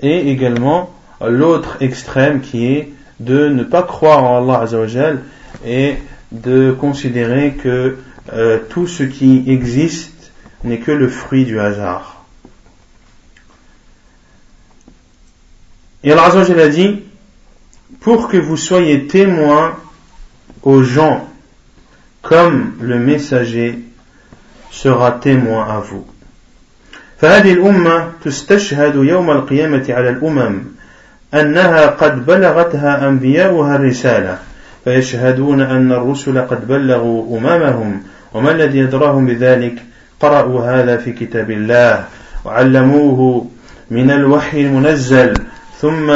et 0.00 0.30
également 0.30 0.90
l'autre 1.26 1.78
extrême 1.80 2.40
qui 2.40 2.66
est 2.66 2.92
de 3.19 3.49
ne 3.49 3.63
pas 3.63 3.83
croire 3.83 4.23
en 4.23 4.43
Allah 4.43 4.61
Azzawajal 4.61 5.21
et 5.65 5.95
de 6.31 6.71
considérer 6.71 7.53
que 7.53 7.97
euh, 8.33 8.59
tout 8.69 8.87
ce 8.87 9.03
qui 9.03 9.43
existe 9.47 10.31
n'est 10.63 10.79
que 10.79 10.91
le 10.91 11.07
fruit 11.07 11.45
du 11.45 11.59
hasard. 11.59 12.23
Et 16.03 16.11
Allah 16.11 16.25
Azzawajal 16.25 16.59
a 16.59 16.69
dit, 16.69 17.03
pour 17.99 18.29
que 18.29 18.37
vous 18.37 18.57
soyez 18.57 19.07
témoins 19.07 19.75
aux 20.63 20.83
gens, 20.83 21.27
comme 22.21 22.73
le 22.79 22.99
messager 22.99 23.79
sera 24.71 25.11
témoin 25.11 25.67
à 25.67 25.79
vous. 25.79 26.05
فهذه 27.19 27.51
الأمة 27.53 28.11
تستشهد 28.23 28.95
يوم 28.95 29.31
القيامة 29.31 29.85
على 29.89 30.09
الأمم 30.09 30.72
أنها 31.34 31.86
قد 31.86 32.26
بلغتها 32.26 33.08
أنبياؤها 33.08 33.76
الرسالة 33.76 34.38
فيشهدون 34.84 35.60
أن 35.60 35.92
الرسل 35.92 36.38
قد 36.40 36.68
بلغوا 36.68 37.38
أمامهم 37.38 38.02
وما 38.34 38.50
الذي 38.50 38.78
يدراهم 38.78 39.26
بذلك؟ 39.26 39.74
قرأوا 40.20 40.60
هذا 40.60 40.96
في 40.96 41.12
كتاب 41.12 41.50
الله 41.50 42.04
وعلموه 42.44 43.46
من 43.90 44.10
الوحي 44.10 44.60
المنزل 44.60 45.34
ثم 45.80 46.12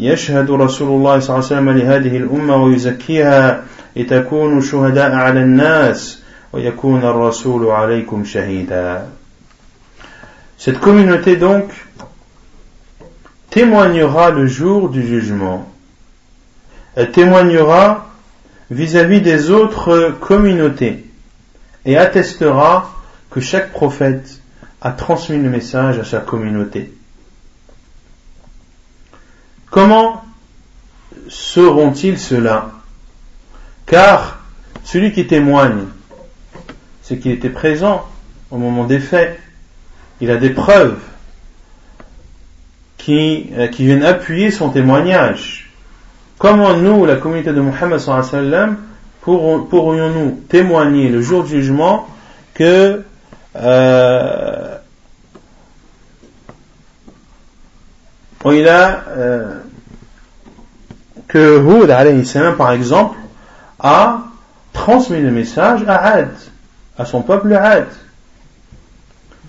يشهد 0.00 0.50
رسول 0.50 0.88
الله 0.88 1.18
صلى 1.18 1.36
الله 1.36 1.46
عليه 1.46 1.56
وسلم 1.56 1.70
لهذه 1.70 2.16
الأمة 2.16 2.64
ويزكيها 2.64 3.62
لتكونوا 3.96 4.60
شهداء 4.60 5.12
على 5.12 5.40
الناس 5.40 6.22
ويكون 6.52 7.04
الرسول 7.04 7.66
عليكم 7.66 8.24
شهيدا. 8.24 9.06
Cette 10.58 10.78
communauté 10.80 11.36
donc 11.36 11.64
témoignera 13.50 14.30
le 14.30 14.46
jour 14.46 14.88
du 14.88 15.06
jugement. 15.06 15.68
Elle 16.94 17.10
témoignera 17.10 18.08
vis-à-vis 18.70 19.20
des 19.20 19.50
autres 19.50 20.16
communautés 20.20 21.04
et 21.84 21.96
attestera 21.96 22.94
que 23.30 23.40
chaque 23.40 23.72
prophète 23.72 24.40
a 24.80 24.92
transmis 24.92 25.38
le 25.38 25.50
message 25.50 25.98
à 25.98 26.04
sa 26.04 26.20
communauté. 26.20 26.92
Comment 29.70 30.24
seront-ils 31.28 32.18
cela? 32.18 32.72
Car 33.86 34.40
celui 34.84 35.12
qui 35.12 35.26
témoigne, 35.26 35.84
c'est 37.02 37.18
qu'il 37.18 37.32
était 37.32 37.50
présent 37.50 38.06
au 38.50 38.58
moment 38.58 38.84
des 38.84 39.00
faits, 39.00 39.38
il 40.20 40.30
a 40.30 40.36
des 40.36 40.50
preuves, 40.50 41.00
qui, 43.10 43.50
euh, 43.58 43.66
qui 43.66 43.86
viennent 43.86 44.04
appuyer 44.04 44.52
son 44.52 44.70
témoignage. 44.70 45.68
Comment 46.38 46.74
nous, 46.74 47.04
la 47.06 47.16
communauté 47.16 47.52
de 47.52 47.60
Muhammad 47.60 47.98
pourrions-nous 49.20 50.42
témoigner 50.48 51.08
le 51.08 51.20
jour 51.20 51.42
du 51.42 51.50
jugement 51.50 52.06
que 52.54 53.02
euh, 53.56 54.76
il 58.52 58.68
a 58.68 59.04
euh, 59.08 59.58
que 61.26 61.58
Hud 61.58 62.56
par 62.56 62.72
exemple 62.72 63.18
a 63.80 64.20
transmis 64.72 65.20
le 65.20 65.32
message 65.32 65.82
à 65.88 66.12
Ad, 66.12 66.30
à 66.96 67.04
son 67.04 67.22
peuple 67.22 67.54
Ad. 67.54 67.88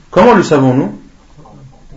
Comment 0.10 0.34
le 0.34 0.44
savons-nous? 0.44 1.01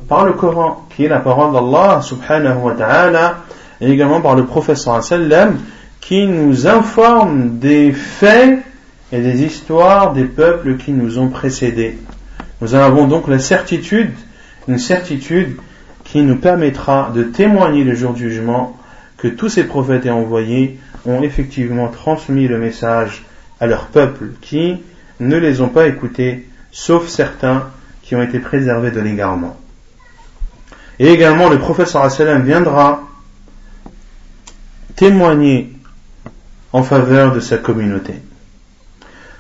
Par 0.08 0.25
le 0.25 0.32
Coran, 0.32 0.87
qui 0.94 1.04
est 1.04 1.08
la 1.08 1.20
parole 1.20 1.52
d'Allah 1.52 2.00
subhanahu 2.02 2.58
wa 2.62 2.75
ta'ala, 2.75 3.44
et 3.80 3.90
également 3.90 4.20
par 4.20 4.34
le 4.34 4.44
professeur 4.44 5.02
sallam, 5.02 5.58
qui 6.00 6.26
nous 6.26 6.66
informe 6.66 7.58
des 7.58 7.92
faits 7.92 8.61
et 9.12 9.20
des 9.20 9.42
histoires 9.42 10.12
des 10.12 10.25
peuples 10.25 10.76
qui 10.76 10.92
nous 10.92 11.18
ont 11.18 11.28
précédés. 11.28 11.99
Nous 12.61 12.75
avons 12.75 13.06
donc 13.06 13.28
la 13.28 13.38
certitude, 13.38 14.12
une 14.68 14.78
certitude 14.78 15.56
qui 16.04 16.23
nous 16.23 16.37
permettra 16.37 17.11
de 17.14 17.23
témoigner 17.23 17.84
le 17.84 17.94
jour 17.94 18.12
du 18.12 18.30
jugement 18.30 18.76
que 19.16 19.28
tous 19.28 19.49
ces 19.49 19.64
prophètes 19.64 20.06
et 20.06 20.11
envoyés 20.11 20.78
ont 21.06 21.23
effectivement 21.23 21.88
transmis 21.88 22.49
le 22.49 22.58
message 22.58 23.25
à 23.61 23.66
leur 23.66 23.87
peuple 23.87 24.26
qui 24.40 24.80
ne 25.20 25.37
les 25.37 25.61
ont 25.61 25.68
pas 25.68 25.87
écoutés, 25.87 26.46
sauf 26.70 27.08
certains 27.08 27.68
qui 28.02 28.14
ont 28.14 28.23
été 28.23 28.38
préservés 28.38 28.90
de 28.90 29.00
l'égarement. 29.00 29.56
Et 30.99 31.07
également, 31.07 31.49
le 31.49 31.59
prophète 31.59 31.88
sallam 31.88 32.43
viendra 32.43 33.01
témoigner 34.95 35.73
en 36.73 36.83
faveur 36.83 37.33
de 37.33 37.39
sa 37.39 37.57
communauté. 37.57 38.13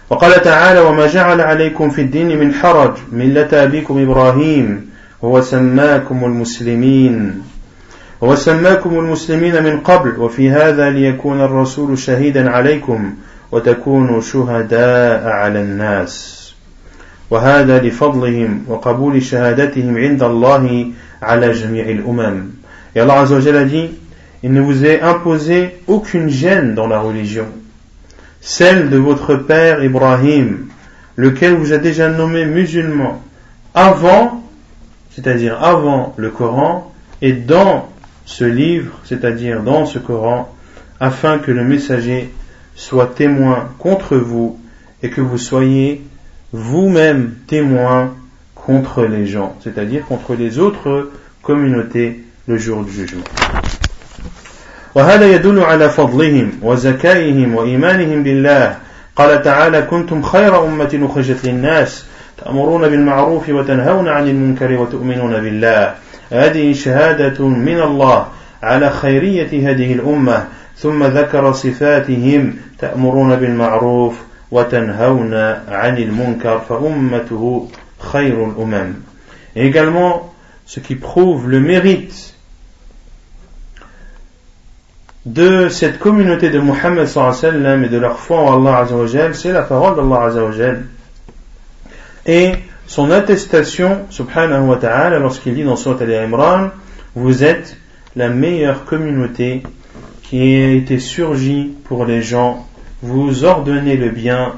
وقال 0.09 0.41
تعالى 0.41 0.79
وما 0.79 1.07
جعل 1.07 1.41
عليكم 1.41 1.89
في 1.89 2.01
الدين 2.01 2.39
من 2.39 2.53
حرج 2.53 2.93
ملة 3.11 3.63
أبيكم 3.63 4.01
إبراهيم 4.01 4.89
هو 5.23 5.41
سماكم 5.41 6.25
المسلمين 6.25 7.41
هو 8.23 8.35
سماكم 8.35 8.99
المسلمين 8.99 9.63
من 9.63 9.79
قبل 9.79 10.19
وفي 10.19 10.49
هذا 10.49 10.89
ليكون 10.89 11.41
الرسول 11.41 11.97
شهيدا 11.97 12.49
عليكم 12.49 13.13
وتكونوا 13.51 14.21
شهداء 14.21 15.27
على 15.27 15.61
الناس 15.61 16.42
وهذا 17.29 17.79
لفضلهم 17.79 18.63
وقبول 18.67 19.23
شهادتهم 19.23 19.97
عند 19.97 20.23
الله 20.23 20.85
على 21.21 21.51
جميع 21.51 21.85
الأمم 21.89 22.59
Et 22.95 22.99
Allah 23.01 23.19
Azzawajal 23.19 23.55
a 23.55 23.65
dit 23.65 23.91
Il 24.41 24.51
ne 24.51 24.61
vous 24.61 24.83
est 24.85 25.01
imposé 25.01 25.75
aucune 25.87 26.29
gêne 26.29 26.73
dans 26.73 26.87
la 26.87 26.99
religion, 26.99 27.45
celle 28.41 28.89
de 28.89 28.97
votre 28.97 29.35
père 29.35 29.83
Ibrahim, 29.83 30.67
lequel 31.15 31.53
vous 31.55 31.73
a 31.73 31.77
déjà 31.77 32.09
nommé 32.09 32.45
musulman 32.45 33.21
avant, 33.75 34.43
c'est-à-dire 35.11 35.61
avant 35.61 36.13
le 36.17 36.29
Coran, 36.29 36.91
et 37.21 37.33
dans 37.33 37.89
ce 38.25 38.45
livre, 38.45 38.93
c'est-à-dire 39.03 39.61
dans 39.61 39.85
ce 39.85 39.99
Coran, 39.99 40.51
afin 40.99 41.37
que 41.37 41.51
le 41.51 41.63
messager 41.63 42.31
soit 42.75 43.13
témoin 43.13 43.69
contre 43.77 44.15
vous 44.15 44.59
et 45.03 45.09
que 45.09 45.21
vous 45.21 45.37
soyez 45.37 46.01
vous-même 46.53 47.35
témoin 47.47 48.13
contre 48.55 49.05
les 49.05 49.25
gens, 49.25 49.55
c'est-à-dire 49.63 50.05
contre 50.05 50.35
les 50.35 50.59
autres 50.59 51.09
communautés 51.41 52.23
le 52.47 52.57
jour 52.57 52.83
du 52.83 52.91
jugement. 52.91 53.23
وهذا 54.95 55.25
يدل 55.35 55.59
على 55.59 55.89
فضلهم 55.89 56.51
وزكائهم 56.61 57.55
وإيمانهم 57.55 58.23
بالله 58.23 58.77
قال 59.15 59.41
تعالى 59.41 59.81
كنتم 59.81 60.21
خير 60.21 60.65
أمة 60.65 60.99
أخرجت 61.03 61.45
للناس 61.45 62.05
تأمرون 62.37 62.89
بالمعروف 62.89 63.49
وتنهون 63.49 64.07
عن 64.07 64.27
المنكر 64.27 64.71
وتؤمنون 64.73 65.33
بالله 65.33 65.93
هذه 66.31 66.73
شهادة 66.73 67.47
من 67.47 67.81
الله 67.81 68.27
على 68.63 68.89
خيرية 68.89 69.71
هذه 69.71 69.93
الأمة 69.93 70.47
ثم 70.77 71.03
ذكر 71.03 71.51
صفاتهم 71.51 72.53
تأمرون 72.79 73.35
بالمعروف 73.35 74.15
وتنهون 74.53 75.33
عن 75.67 75.97
المنكر 75.97 76.59
فأمته 76.59 77.69
خير 77.99 78.45
الأمم 78.45 78.93
Et 79.55 79.65
également, 79.65 80.31
ce 80.65 80.79
qui 80.79 80.95
prouve 80.95 81.49
le 81.49 81.59
mérite 81.59 82.35
de 85.25 85.67
cette 85.69 85.99
communauté 85.99 86.49
de 86.49 86.59
Muhammad 86.59 87.07
sallam 87.07 87.83
et 87.83 87.89
de 87.89 87.97
leur 87.97 88.19
foi 88.19 88.39
en 88.39 88.65
Allah 88.65 88.79
azawajal, 88.79 89.35
c'est 89.35 89.51
la 89.51 89.63
parole 89.63 89.95
d'Allah 89.95 90.25
azawajal. 90.25 90.85
Et 92.25 92.53
son 92.87 93.11
attestation, 93.11 94.05
subhanahu 94.09 94.67
wa 94.67 94.77
ta'ala, 94.77 95.19
lorsqu'il 95.19 95.55
dit 95.55 95.63
dans 95.63 95.75
Surat 95.75 96.01
al-Imran, 96.01 96.69
vous 97.15 97.43
êtes 97.43 97.77
la 98.15 98.29
meilleure 98.29 98.85
communauté 98.85 99.63
qui 100.23 100.55
a 100.55 100.71
été 100.71 100.99
surgie 100.99 101.73
pour 101.85 102.05
les 102.05 102.21
gens, 102.21 102.67
vous 103.03 103.45
ordonnez 103.45 103.97
le 103.97 104.09
bien 104.09 104.53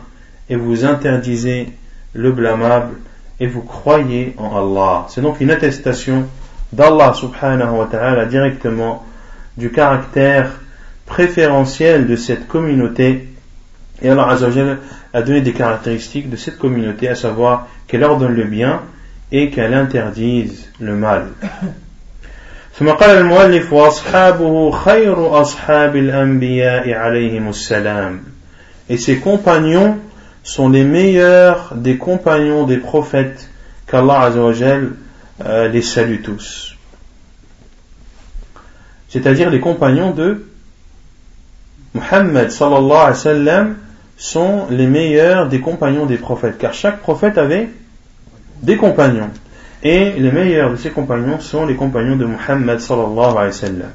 et 0.50 0.56
vous 0.56 0.86
interdisez 0.86 1.70
le 2.14 2.32
blâmable 2.32 2.96
et 3.40 3.48
vous 3.48 3.62
croyez 3.62 4.36
en 4.38 4.58
Allah. 4.58 5.06
C'est 5.10 5.22
donc 5.22 5.42
une 5.42 5.52
attestation 5.52 6.26
d'Allah 6.74 7.14
subhanahu 7.14 7.78
wa 7.78 7.86
ta'ala 7.86 8.26
directement 8.26 9.06
du 9.58 9.72
caractère 9.72 10.52
préférentiel 11.06 12.08
de 12.08 12.16
cette 12.16 12.48
communauté. 12.48 13.28
Et 14.02 14.10
Allah 14.10 14.38
a 15.14 15.22
donné 15.22 15.42
des 15.42 15.54
caractéristiques 15.54 16.30
de 16.30 16.38
cette 16.38 16.58
communauté, 16.58 17.10
à 17.10 17.16
savoir 17.16 17.68
qu'elle 17.88 18.04
ordonne 18.04 18.34
le 18.34 18.46
bien 18.46 18.82
et 19.32 19.50
qu'elle 19.50 19.74
interdise 19.74 20.70
le 20.80 20.96
mal. 20.96 21.28
ثم 22.80 22.90
قال 22.90 23.18
المؤلف 23.18 23.74
وأصحابه 23.74 24.72
خير 24.72 25.42
أصحاب 25.42 25.96
الأنبياء 25.96 26.94
عليهم 26.94 27.50
السلام 27.50 28.24
et 28.90 28.98
ses 28.98 29.18
compagnons 29.18 29.98
sont 30.44 30.70
les 30.70 30.84
meilleurs 30.84 31.74
des 31.76 31.98
compagnons 31.98 32.66
des 32.66 32.78
prophètes 32.78 33.50
qu'Allah 33.88 34.22
Azzawajal 34.22 34.92
euh, 35.46 35.68
les 35.68 35.82
salue 35.82 36.22
tous. 36.24 36.76
C'est-à-dire 39.10 39.50
les 39.50 39.60
compagnons 39.60 40.12
de 40.12 40.46
Muhammad 41.94 42.50
sallallahu 42.52 42.92
alayhi 42.92 43.10
wa 43.10 43.14
sallam 43.14 43.76
sont 44.18 44.68
les 44.70 44.88
meilleurs 44.88 45.50
des 45.50 45.60
compagnons 45.60 46.06
des 46.06 46.18
prophètes, 46.18 46.58
car 46.58 46.74
chaque 46.74 47.00
prophète 47.00 47.38
avait 47.38 47.70
des 48.62 48.78
compagnons. 48.78 49.30
Et 49.84 50.12
les 50.12 50.32
meilleurs 50.32 50.72
de 50.72 50.76
ces 50.76 50.92
compagnons 50.92 51.40
sont 51.40 51.66
les 51.66 51.76
compagnons 51.76 52.16
de 52.16 52.26
Muhammad 52.26 52.80
sallallahu 52.80 53.38
alayhi 53.38 53.48
wa 53.48 53.52
sallam. 53.52 53.92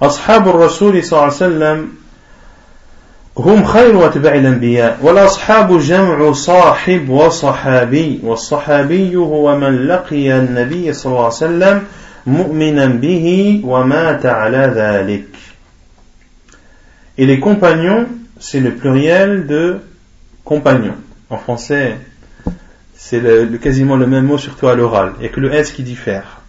أصحاب 0.00 0.48
الرسول 0.48 1.04
صلى 1.04 1.12
الله 1.12 1.22
عليه 1.24 1.34
وسلم 1.36 1.88
هم 3.38 3.64
خير 3.64 4.06
أتباع 4.06 4.34
الأنبياء 4.34 4.98
والأصحاب 5.02 5.78
جمع 5.78 6.32
صاحب 6.32 7.08
وصحابي 7.08 8.20
والصحابي 8.22 9.16
هو 9.16 9.58
من 9.58 9.86
لقي 9.86 10.38
النبي 10.38 10.92
صلى 10.92 11.12
الله 11.12 11.24
عليه 11.24 11.34
وسلم 11.34 11.82
مؤمنا 12.26 12.86
به 12.86 13.60
ومات 13.64 14.26
على 14.26 14.72
ذلك 14.74 15.24
Et 17.20 17.26
les 17.26 17.40
compagnons, 17.40 18.06
c'est 18.38 18.60
le 18.60 18.74
pluriel 18.74 19.48
de 19.48 19.80
compagnons. 20.44 20.94
En 21.30 21.36
français, 21.36 21.96
c'est 22.94 23.18
le, 23.18 23.44
le, 23.44 23.58
quasiment 23.58 23.96
le 23.96 24.06
même 24.06 24.26
mot, 24.26 24.38
surtout 24.38 24.68
à 24.68 24.76
l'oral. 24.76 25.14
Il 25.16 25.22
n'y 25.22 25.26
a 25.26 25.30
que 25.30 25.40
le 25.40 25.52
S 25.52 25.72
qui 25.72 25.82
diffère. 25.82 26.40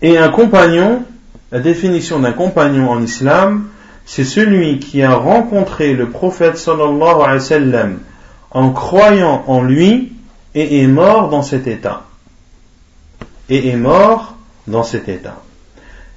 Et 0.00 0.16
un 0.16 0.30
compagnon, 0.30 1.04
la 1.50 1.60
définition 1.60 2.20
d'un 2.20 2.32
compagnon 2.32 2.90
en 2.90 3.02
islam, 3.02 3.68
c'est 4.06 4.24
celui 4.24 4.78
qui 4.78 5.02
a 5.02 5.14
rencontré 5.14 5.94
le 5.94 6.10
prophète 6.10 6.56
sallallahu 6.56 7.22
alayhi 7.22 7.34
wa 7.34 7.40
sallam 7.40 7.98
en 8.50 8.70
croyant 8.70 9.44
en 9.46 9.62
lui 9.62 10.12
et 10.54 10.82
est 10.82 10.86
mort 10.86 11.28
dans 11.28 11.42
cet 11.42 11.66
état. 11.66 12.02
Et 13.48 13.68
est 13.68 13.76
mort 13.76 14.36
dans 14.66 14.82
cet 14.82 15.08
état. 15.08 15.36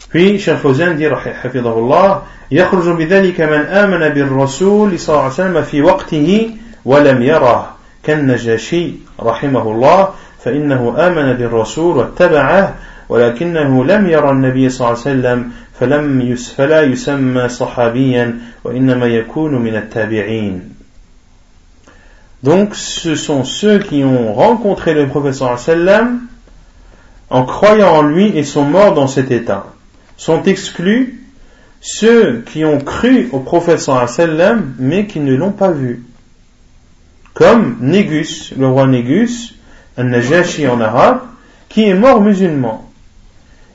Puis, 0.10 0.40
Cheikh 0.40 0.58
Fawzan 0.58 0.96
dit, 0.96 1.08
حفظه 1.08 2.22
يخرج 2.52 2.90
بذلك 2.90 3.42
من 3.42 3.62
آمن 3.66 4.10
بالرسول 4.10 5.00
صلى 5.00 5.14
الله 5.14 5.24
عليه 5.24 5.34
وسلم 5.34 5.62
في 5.62 5.82
وقته 5.82 6.50
ولم 6.86 7.22
يره 7.22 7.76
كالنجاشي 8.04 8.92
رحمه 9.20 9.72
الله 9.72 10.10
فإنه 10.44 10.96
آمن 10.98 11.34
بالرسول 11.34 11.98
واتبعه 11.98 12.76
ولكنه 13.10 13.86
لم 13.86 14.08
يرى 14.08 14.30
النبي 14.32 14.70
صلى 14.70 14.88
الله 14.88 15.00
عليه 15.00 15.10
وسلم 15.10 15.52
فلم 15.80 16.36
فلا 16.36 16.82
يسمى 16.82 17.50
صحابيا 17.50 18.40
وإنما 18.64 19.06
يكون 19.06 19.56
من 19.56 19.76
التابعين 19.76 20.76
Donc 22.44 22.76
ce 22.76 23.16
sont 23.16 23.44
ceux 23.44 23.80
qui 23.80 24.04
ont 24.04 24.34
rencontré 24.34 24.94
le 24.94 25.08
professeur 25.08 25.58
sallam 25.58 26.22
en 27.32 27.44
croyant 27.44 27.90
en 27.96 28.02
lui 28.04 28.38
et 28.38 28.44
sont 28.44 28.66
morts 28.66 28.94
dans 28.94 29.08
cet 29.08 29.32
état. 29.32 29.66
Sont 30.16 30.44
exclus 30.44 31.22
ceux 31.82 32.44
qui 32.46 32.64
ont 32.64 32.80
cru 32.80 33.30
au 33.32 33.40
professeur 33.40 34.08
sallam 34.10 34.76
mais 34.78 35.08
qui 35.08 35.22
ne 35.22 35.34
l'ont 35.34 35.54
pas 35.54 35.72
vu. 35.72 36.04
Comme 37.34 37.78
Négus, 37.82 38.54
le 38.56 38.68
roi 38.68 38.86
Négus, 38.86 39.56
un 39.98 40.04
Najashi 40.04 40.68
en 40.68 40.80
arabe, 40.80 41.22
qui 41.68 41.90
est 41.90 41.96
mort 41.96 42.22
musulman. 42.22 42.89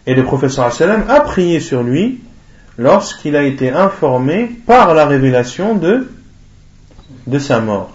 Et 0.08 0.14
le 0.14 0.24
professeur 0.24 0.72
sallam 0.72 1.06
a 1.10 1.22
prié 1.22 1.60
sur 1.60 1.84
lui 1.84 2.22
lorsqu'il 2.78 3.36
a 3.36 3.44
été 3.44 3.70
informé 3.70 4.52
par 4.66 4.94
la 4.94 5.06
révélation 5.06 5.76
de, 5.76 6.08
de 7.28 7.40
sa 7.40 7.60
mort. 7.60 7.92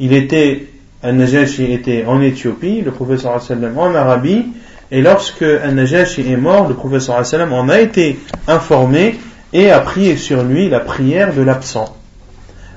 Il 0.00 0.12
était, 0.12 0.66
An-Najashi 1.02 1.72
était 1.72 2.04
en 2.06 2.20
Éthiopie, 2.20 2.82
le 2.82 2.90
professeur 2.90 3.40
sallam 3.42 3.78
en 3.78 3.94
Arabie, 3.94 4.46
et 4.90 5.02
lorsque 5.02 5.42
An-Najashi 5.42 6.30
est 6.32 6.36
mort, 6.36 6.68
le 6.68 6.74
professeur 6.74 7.24
sallam 7.24 7.52
en 7.52 7.68
a 7.68 7.80
été 7.80 8.18
informé 8.46 9.16
et 9.52 9.70
a 9.70 9.80
prié 9.80 10.16
sur 10.16 10.42
lui 10.42 10.68
la 10.68 10.80
prière 10.80 11.34
de 11.34 11.42
l'absent. 11.42 11.94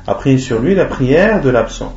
a 0.07 0.15
pris 0.15 0.39
sur 0.39 0.59
lui 0.59 0.75
la 0.75 0.85
prière 0.85 1.41
de 1.41 1.49
l'absent. 1.49 1.93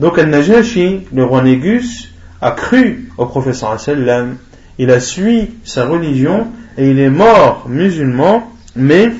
Donc 0.00 0.18
Al-Najashi, 0.18 1.06
le 1.12 1.24
roi 1.24 1.42
Négus, 1.42 2.12
a 2.40 2.50
cru 2.50 3.08
au 3.16 3.26
professeur 3.26 3.78
sallam, 3.80 4.36
il 4.77 4.89
a 4.91 4.99
suivi 4.99 5.49
sa 5.63 5.85
religion 5.85 6.47
et 6.77 6.89
il 6.89 6.99
est 6.99 7.09
mort 7.09 7.65
musulman, 7.67 8.51
mais 8.75 9.11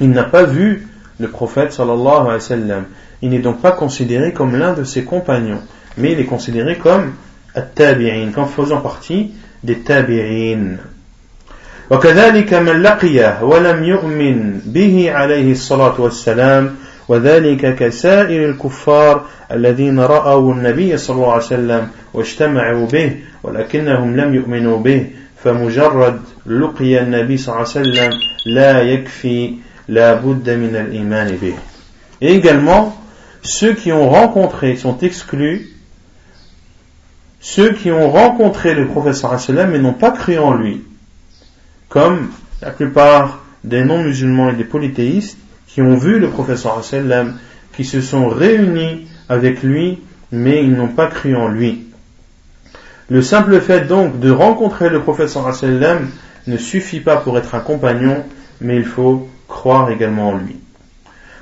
il 0.00 0.10
n'a 0.10 0.24
pas 0.24 0.44
vu 0.44 0.88
le 1.18 1.28
prophète 1.28 1.72
sallallahu 1.72 2.22
alayhi 2.22 2.34
wa 2.34 2.40
sallam. 2.40 2.84
Il 3.22 3.30
n'est 3.30 3.38
donc 3.38 3.60
pas 3.60 3.72
considéré 3.72 4.32
comme 4.32 4.56
l'un 4.56 4.72
de 4.72 4.84
ses 4.84 5.04
compagnons, 5.04 5.60
mais 5.98 6.12
il 6.12 6.20
est 6.20 6.24
considéré 6.24 6.76
comme 6.78 7.12
at-tabi'in, 7.54 8.30
comme 8.34 8.48
faisant 8.48 8.80
partie 8.80 9.32
des 9.62 9.78
tabi'in. 9.78 10.78
وكذلك 11.90 12.54
من 12.54 12.82
لقيه 12.82 13.42
ولم 13.42 13.84
يؤمن 13.84 14.60
به 14.66 15.10
عليه 15.12 15.52
الصلاة 15.52 16.00
والسلام 16.00 16.76
وذلك 17.08 17.74
كسائر 17.74 18.50
الكفار 18.50 19.26
الذين 19.52 20.00
رأوا 20.00 20.52
النبي 20.52 20.96
صلى 20.96 21.16
الله 21.16 21.32
عليه 21.32 21.44
وسلم 21.44 21.88
واجتمعوا 22.14 22.86
به 22.86 23.16
ولكنهم 23.42 24.16
لم 24.16 24.34
يؤمنوا 24.34 24.78
به 24.78 25.06
فمجرد 25.44 26.20
لقي 26.46 27.02
النبي 27.02 27.36
صلى 27.36 27.54
الله 27.54 27.68
عليه 27.68 27.80
وسلم 27.80 28.10
لا 28.46 28.82
يكفي 28.82 29.54
لا 29.88 30.14
بد 30.14 30.50
من 30.50 30.76
الإيمان 30.76 31.36
به 31.42 31.54
Et 32.20 32.32
également, 32.32 32.96
ceux 33.42 33.74
qui 33.74 33.92
ont 33.92 34.08
rencontré 34.08 34.76
sont 34.76 34.98
exclus, 34.98 35.68
ceux 37.40 37.72
qui 37.72 37.90
ont 37.90 38.10
rencontré 38.10 38.72
le 38.74 38.86
professeur 38.86 39.38
mais 39.68 39.78
n'ont 39.78 39.92
pas 39.92 40.12
cru 40.12 40.38
en 40.38 40.54
lui, 40.54 40.82
comme 41.90 42.30
la 42.62 42.70
plupart 42.70 43.44
des 43.62 43.84
non-musulmans 43.84 44.50
et 44.50 44.54
des 44.54 44.64
polythéistes 44.64 45.36
qui 45.68 45.82
ont 45.82 45.96
vu 45.96 46.18
le 46.18 46.28
professeur 46.28 46.80
qui 47.76 47.84
se 47.84 48.00
sont 48.00 48.28
réunis 48.28 49.08
avec 49.28 49.62
lui, 49.62 50.00
mais 50.30 50.62
ils 50.62 50.72
n'ont 50.72 50.88
pas 50.88 51.08
cru 51.08 51.34
en 51.34 51.48
lui. 51.48 51.84
Le 53.10 53.22
simple 53.22 53.60
fait 53.60 53.86
donc 53.86 54.20
de 54.20 54.30
rencontrer 54.30 54.88
le 54.88 55.00
professeur 55.00 55.54
sallam 55.54 56.10
ne 56.46 56.56
suffit 56.56 57.00
pas 57.00 57.16
pour 57.16 57.36
être 57.38 57.54
un 57.54 57.60
compagnon, 57.60 58.24
mais 58.60 58.76
il 58.76 58.84
faut 58.84 59.28
croire 59.48 59.90
également 59.90 60.30
en 60.30 60.36
lui. 60.36 60.56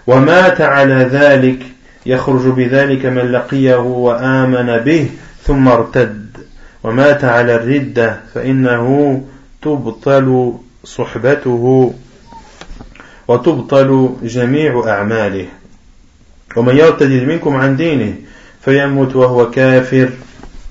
ومات 0.06 0.60
على 0.60 0.94
ذلك 0.94 1.62
يخرج 2.06 2.48
بذلك 2.48 3.06
من 3.06 3.32
لقيه 3.32 3.78
وآمن 3.78 4.78
به 4.78 5.10
ثم 5.44 5.68
ارتد 5.68 6.36
ومات 6.84 7.24
على 7.24 7.54
الردة 7.54 8.20
فإنه 8.34 9.22
تبطل 9.62 10.52
صحبته 10.84 11.94
وتبطل 13.28 14.16
جميع 14.22 14.82
أعماله 14.88 15.46
ومن 16.56 16.76
يرتد 16.76 17.10
منكم 17.10 17.56
عن 17.56 17.76
دينه 17.76 18.14
فيموت 18.60 19.16
وهو 19.16 19.50
كافر 19.50 20.10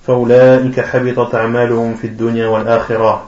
فأولئك 0.07 0.79
حبطت 0.79 1.35
أعمالهم 1.35 1.95
في 1.95 2.07
الدنيا 2.07 2.47
والآخرة 2.47 3.25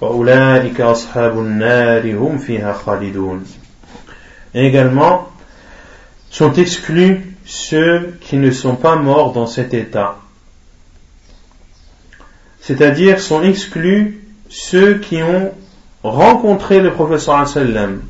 وأولئك 0.00 0.80
أصحاب 0.80 1.38
النار 1.38 2.14
هم 2.16 2.38
فيها 2.38 2.72
خالدون 2.72 3.44
également 4.54 5.28
sont 6.30 6.52
exclus 6.54 7.20
ceux 7.44 8.14
qui 8.20 8.36
ne 8.36 8.50
sont 8.50 8.76
pas 8.76 8.96
morts 8.96 9.32
dans 9.32 9.46
cet 9.46 9.74
état. 9.74 10.16
C'est-à-dire 12.60 13.20
sont 13.20 13.42
exclus 13.42 14.20
ceux 14.48 14.98
qui 14.98 15.22
ont 15.22 15.52
rencontré 16.11 16.79
le 16.79 16.91
professeur 16.91 17.47
sallam 17.47 18.01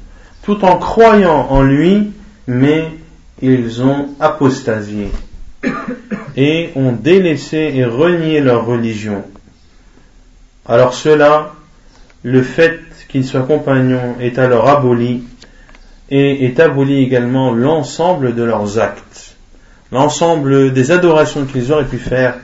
tout 0.43 0.63
en 0.63 0.77
croyant 0.77 1.47
en 1.49 1.63
lui, 1.63 2.11
mais 2.47 2.91
ils 3.41 3.81
ont 3.81 4.09
apostasié 4.19 5.09
et 6.37 6.69
ont 6.75 6.91
délaissé 6.91 7.71
et 7.75 7.85
renié 7.85 8.41
leur 8.41 8.65
religion. 8.65 9.23
Alors 10.67 10.93
cela, 10.93 11.53
le 12.23 12.43
fait 12.43 12.79
qu'ils 13.07 13.25
soient 13.25 13.41
compagnons 13.41 14.15
est 14.19 14.37
alors 14.37 14.67
aboli 14.67 15.23
et 16.09 16.45
est 16.45 16.59
aboli 16.59 17.01
également 17.01 17.51
l'ensemble 17.51 18.35
de 18.35 18.43
leurs 18.43 18.79
actes. 18.79 19.35
L'ensemble 19.91 20.73
des 20.73 20.91
adorations 20.91 21.45
qu'ils 21.45 21.71
auraient 21.71 21.85
pu 21.85 21.97
faire 21.97 22.35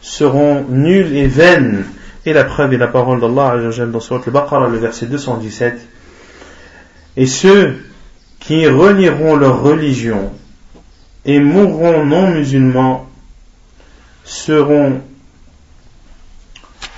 seront 0.00 0.64
nulles 0.68 1.16
et 1.16 1.26
vaines. 1.26 1.84
Et 2.26 2.32
la 2.32 2.42
preuve 2.42 2.74
est 2.74 2.78
la 2.78 2.88
parole 2.88 3.20
d'Allah 3.20 3.56
dans 3.86 4.00
Surat 4.00 4.20
le 4.26 4.78
verset 4.78 5.06
217. 5.06 5.80
Et 7.16 7.26
ceux 7.26 7.76
qui 8.40 8.66
renieront 8.66 9.36
leur 9.36 9.62
religion 9.62 10.32
et 11.24 11.38
mourront 11.38 12.04
non 12.04 12.32
musulmans 12.32 13.08
seront 14.24 15.00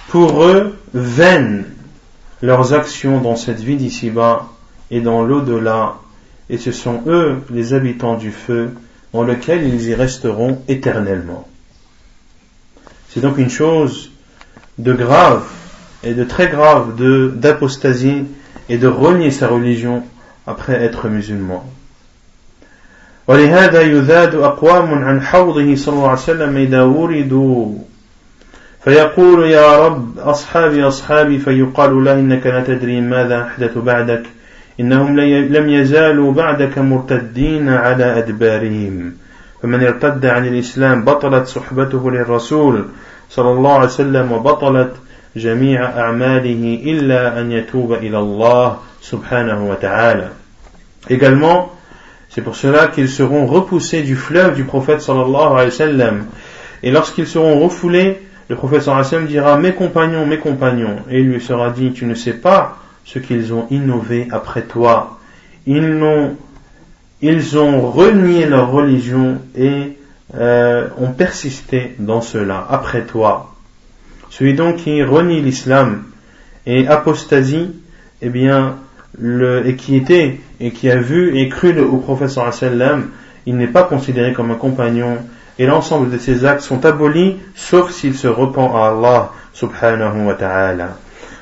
pour 0.09 0.45
eux 0.45 0.79
vaines 0.95 1.67
leurs 2.41 2.73
actions 2.73 3.21
dans 3.21 3.37
cette 3.37 3.61
vie 3.61 3.77
d'ici-bas 3.77 4.47
et 4.91 5.03
dans 5.03 5.23
l'au-delà, 5.23 5.97
et 6.49 6.57
ce 6.57 6.73
sont 6.73 7.03
eux 7.07 7.43
les 7.51 7.75
habitants 7.75 8.17
du 8.17 8.31
feu 8.31 8.71
dans 9.13 9.25
lequel 9.25 9.67
ils 9.67 9.89
y 9.89 9.95
resteront 9.95 10.63
éternellement. 10.69 11.47
C'est 13.11 13.21
donc 13.21 13.37
une 13.37 13.51
chose 13.51 14.11
de 14.78 14.94
grave 14.94 15.44
et 16.04 16.14
de 16.14 16.24
très 16.24 16.48
grave 16.48 16.96
d'apostasie 17.36 18.26
et 18.70 18.78
de 18.78 18.88
renier 18.88 19.32
sa 19.32 19.48
religion 19.48 20.04
après 20.48 20.74
être 20.84 21.08
musulman. 21.10 21.64
ولهذا 23.28 23.82
يذاد 23.82 24.36
أقوام 24.36 24.94
عن 25.04 25.22
حوضه 25.22 25.76
صلى 25.76 25.94
الله 25.94 26.10
عليه 26.10 26.22
وسلم 26.22 26.58
إذا 26.58 26.82
وردوا 26.82 27.78
فيقول 28.84 29.50
يا 29.50 29.88
رب 29.88 30.20
أصحابي 30.20 30.84
أصحابي 30.84 31.40
فيقال 31.40 32.04
له 32.04 32.14
إنك 32.14 32.46
لا 32.46 32.64
تدري 32.64 33.02
ماذا 33.02 33.42
أحدث 33.42 33.78
بعدك 33.78 34.24
إنهم 34.80 35.20
لم 35.20 35.70
يزالوا 35.70 36.34
بعدك 36.34 36.78
مرتدين 36.78 37.70
على 37.70 38.18
أدبارهم 38.18 39.14
فمن 39.64 39.84
ارتد 39.84 40.26
عن 40.26 40.48
الإسلام 40.48 41.06
بطلت 41.06 41.48
صحبته 41.48 42.12
للرسول 42.12 42.86
صلى 43.30 43.52
الله 43.52 43.74
عليه 43.74 43.86
وسلم 43.86 44.32
وبطلت 44.32 44.94
جميع 45.36 45.86
أعماله 46.00 46.82
إلا 46.86 47.40
أن 47.40 47.52
يتوب 47.52 47.94
إلى 47.94 48.20
الله 48.20 48.78
سبحانه 49.02 49.70
وتعالى 49.70 50.30
Également, 51.10 51.70
c'est 52.30 52.42
pour 52.42 52.56
cela 52.56 52.88
qu'ils 52.88 53.10
seront 53.10 53.46
repoussés 53.46 54.04
du 54.04 54.16
fleuve 54.16 54.56
du 54.56 54.64
prophète 54.64 55.02
sallallahu 55.02 55.54
alayhi 55.54 55.66
wa 55.66 55.72
sallam. 55.72 56.26
Et 56.82 56.92
lorsqu'ils 56.92 57.28
seront 57.28 57.60
refoulés, 57.60 58.22
le 58.48 58.56
prophète 58.56 58.84
sallallahu 58.84 59.06
alayhi 59.06 59.16
wa 59.16 59.20
sallam 59.20 59.28
dira 59.28 59.58
Mes 59.58 59.74
compagnons, 59.74 60.26
mes 60.26 60.38
compagnons. 60.38 60.96
Et 61.10 61.20
il 61.20 61.30
lui 61.30 61.42
sera 61.42 61.72
dit 61.72 61.92
Tu 61.92 62.06
ne 62.06 62.16
sais 62.16 62.34
pas 62.34 62.78
ce 63.04 63.20
qu'ils 63.20 63.54
ont 63.54 63.68
innové 63.70 64.28
après 64.32 64.62
toi. 64.62 65.20
Ils 65.66 66.02
ont, 66.02 66.36
ils 67.22 67.58
ont 67.58 67.92
renié 67.92 68.46
leur 68.46 68.72
religion 68.72 69.40
et 69.58 69.97
euh, 70.36 70.88
ont 70.98 71.12
persisté 71.12 71.96
dans 72.00 72.22
cela 72.22 72.66
après 72.70 73.04
toi. 73.04 73.54
Celui 74.30 74.54
donc 74.54 74.78
qui 74.78 75.04
renie 75.04 75.42
l'islam 75.42 76.04
et 76.66 76.88
apostasie, 76.88 77.72
eh 78.22 78.30
bien, 78.30 78.78
le, 79.20 79.68
et 79.68 79.76
qui 79.76 79.96
était 79.96 80.40
et 80.60 80.72
qui 80.72 80.90
a 80.90 80.98
vu 80.98 81.38
et 81.38 81.50
cru 81.50 81.80
au 81.80 81.98
prophète 81.98 82.30
sallam, 82.30 83.10
il 83.46 83.58
n'est 83.58 83.68
pas 83.68 83.84
considéré 83.84 84.34
comme 84.34 84.52
un 84.52 84.56
compagnon 84.56 85.18
et 85.60 85.66
l'ensemble 85.68 86.10
de 86.10 86.18
ses 86.18 86.46
actes 86.46 86.62
sont 86.62 86.84
abolis 86.86 87.38
sauf 87.56 87.92
s'il 87.92 88.16
se 88.16 88.28
repent 88.28 88.72
à 88.74 88.90
Allah 88.90 89.32
subhanahu 89.54 90.26
wa 90.26 90.34
ta'ala. 90.34 90.98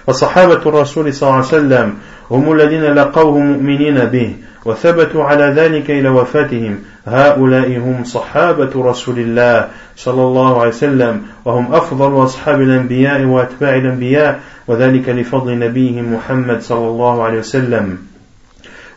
وصحابة 0.07 0.61
الرسول 0.65 1.13
صلى 1.13 1.29
الله 1.29 1.35
عليه 1.35 1.47
وسلم 1.47 1.93
هم 2.31 2.51
الذين 2.51 2.83
لقوه 2.83 3.39
مؤمنين 3.39 4.05
به 4.05 4.35
وثبتوا 4.65 5.23
على 5.23 5.43
ذلك 5.43 5.91
إلى 5.91 6.09
وفاتهم 6.09 6.79
هؤلاء 7.06 7.78
هم 7.78 8.04
صحابة 8.04 8.70
رسول 8.76 9.18
الله 9.18 9.68
صلى 9.96 10.22
الله 10.22 10.60
عليه 10.60 10.70
وسلم 10.70 11.22
وهم 11.44 11.74
أفضل 11.74 12.24
أصحاب 12.24 12.62
الأنبياء 12.62 13.24
وأتباع 13.24 13.76
الأنبياء 13.76 14.40
وذلك 14.66 15.08
لفضل 15.08 15.58
نبيهم 15.58 16.14
محمد 16.14 16.62
صلى 16.62 16.88
الله 16.88 17.22
عليه 17.22 17.38
وسلم. 17.38 17.98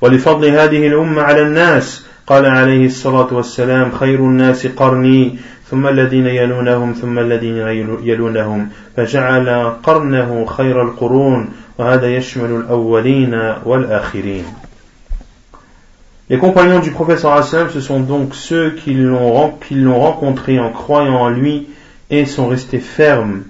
ولفضل 0.01 0.47
هذه 0.47 0.87
الأمة 0.87 1.21
على 1.21 1.41
الناس 1.41 2.05
قال 2.27 2.45
عليه 2.45 2.85
الصلاة 2.85 3.33
والسلام 3.33 3.91
خير 3.91 4.19
الناس 4.19 4.67
قرني 4.67 5.37
ثم 5.69 5.87
الذين 5.87 6.27
يلونهم 6.27 6.93
ثم 6.93 7.19
الذين 7.19 7.57
يلونهم. 8.03 8.69
فجعل 8.97 9.73
قرنه 9.83 10.45
خير 10.45 10.81
القرون 10.81 11.49
وهذا 11.77 12.07
يشمل 12.07 12.51
الأولين 12.51 13.53
والآخرين. 13.65 14.45
Les 16.29 16.37
compagnons 16.37 16.79
du 16.79 16.93
sallam, 17.17 17.69
ce 17.73 17.81
sont 17.81 18.01
donc 18.01 18.35
ceux 18.35 18.71
qui 18.71 18.93
l'ont, 18.93 19.43
rencontré 19.99 20.59
en 20.59 20.71
croyant 20.71 21.15
en 21.15 21.29
lui 21.29 21.67
et 22.11 22.25
sont 22.25 22.47
restés 22.47 22.79
fermes 22.79 23.43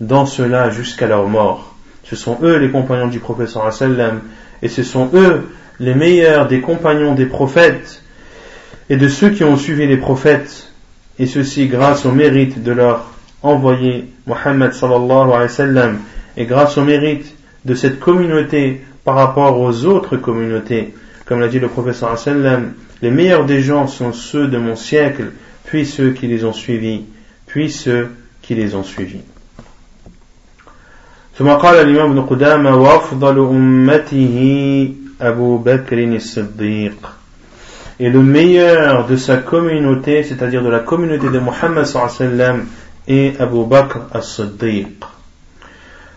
dans 0.00 0.26
cela 0.26 0.68
jusqu'à 0.68 1.06
leur 1.06 1.26
mort. 1.26 1.74
Ce 2.04 2.16
sont 2.16 2.38
eux 2.42 2.58
les 2.58 2.70
compagnons 2.70 3.08
du 3.08 3.20
sallam 3.46 4.20
et 4.60 4.68
ce 4.68 4.82
sont 4.82 5.08
eux 5.14 5.48
les 5.80 5.94
meilleurs 5.94 6.48
des 6.48 6.60
compagnons 6.60 7.14
des 7.14 7.26
prophètes 7.26 8.02
et 8.90 8.96
de 8.96 9.08
ceux 9.08 9.30
qui 9.30 9.44
ont 9.44 9.56
suivi 9.56 9.86
les 9.86 9.96
prophètes, 9.96 10.70
et 11.18 11.26
ceci 11.26 11.66
grâce 11.66 12.06
au 12.06 12.12
mérite 12.12 12.62
de 12.62 12.72
leur 12.72 13.06
envoyé 13.42 14.08
Muhammad 14.26 14.72
sallallahu 14.72 15.30
alayhi 15.30 15.42
wa 15.42 15.48
sallam, 15.48 15.98
et 16.36 16.46
grâce 16.46 16.78
au 16.78 16.84
mérite 16.84 17.34
de 17.64 17.74
cette 17.74 18.00
communauté 18.00 18.82
par 19.04 19.16
rapport 19.16 19.60
aux 19.60 19.84
autres 19.84 20.16
communautés, 20.16 20.94
comme 21.27 21.39
l'a 21.39 21.47
dit 21.47 21.59
le 21.59 21.67
professeur 21.67 22.17
sallam, 22.17 22.73
les 23.01 23.11
meilleurs 23.11 23.45
des 23.45 23.61
gens 23.61 23.87
sont 23.87 24.13
ceux 24.13 24.47
de 24.47 24.57
mon 24.57 24.75
siècle, 24.75 25.31
puis 25.65 25.85
ceux 25.85 26.11
qui 26.11 26.27
les 26.27 26.45
ont 26.45 26.53
suivis, 26.53 27.03
puis 27.47 27.69
ceux 27.69 28.09
qui 28.41 28.55
les 28.55 28.75
ont 28.75 28.83
suivis. 28.83 29.23
ثم 31.37 31.49
قال 31.49 31.75
الإمام 31.75 32.11
ابن 32.11 32.21
قدامة 32.21 32.75
وأفضل 32.75 33.39
أمته 33.39 34.93
أبو 35.21 35.57
بكر 35.57 35.97
الصديق 35.97 37.13
et 37.99 38.09
le 38.09 38.21
meilleur 38.21 39.07
de 39.07 39.15
sa 39.15 39.37
communauté, 39.37 40.23
c'est-à-dire 40.23 40.63
de 40.63 40.69
la 40.69 40.79
communauté 40.79 41.29
de 41.29 41.39
Muhammad 41.39 41.85
sallam 41.85 42.65
est 43.07 43.39
Abu 43.39 43.65
Bakr 43.65 44.07
as-Siddiq. 44.11 45.03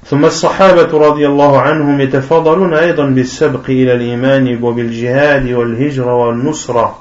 ثم 0.05 0.25
الصحابة 0.25 1.07
رضي 1.07 1.27
الله 1.27 1.59
عنهم 1.61 2.01
يتفاضلون 2.01 2.73
أيضا 2.73 3.05
بالسبق 3.05 3.69
إلى 3.69 3.93
الإيمان 3.93 4.63
وبالجهاد 4.63 5.51
والهجرة 5.51 6.15
والنصرة. 6.15 6.99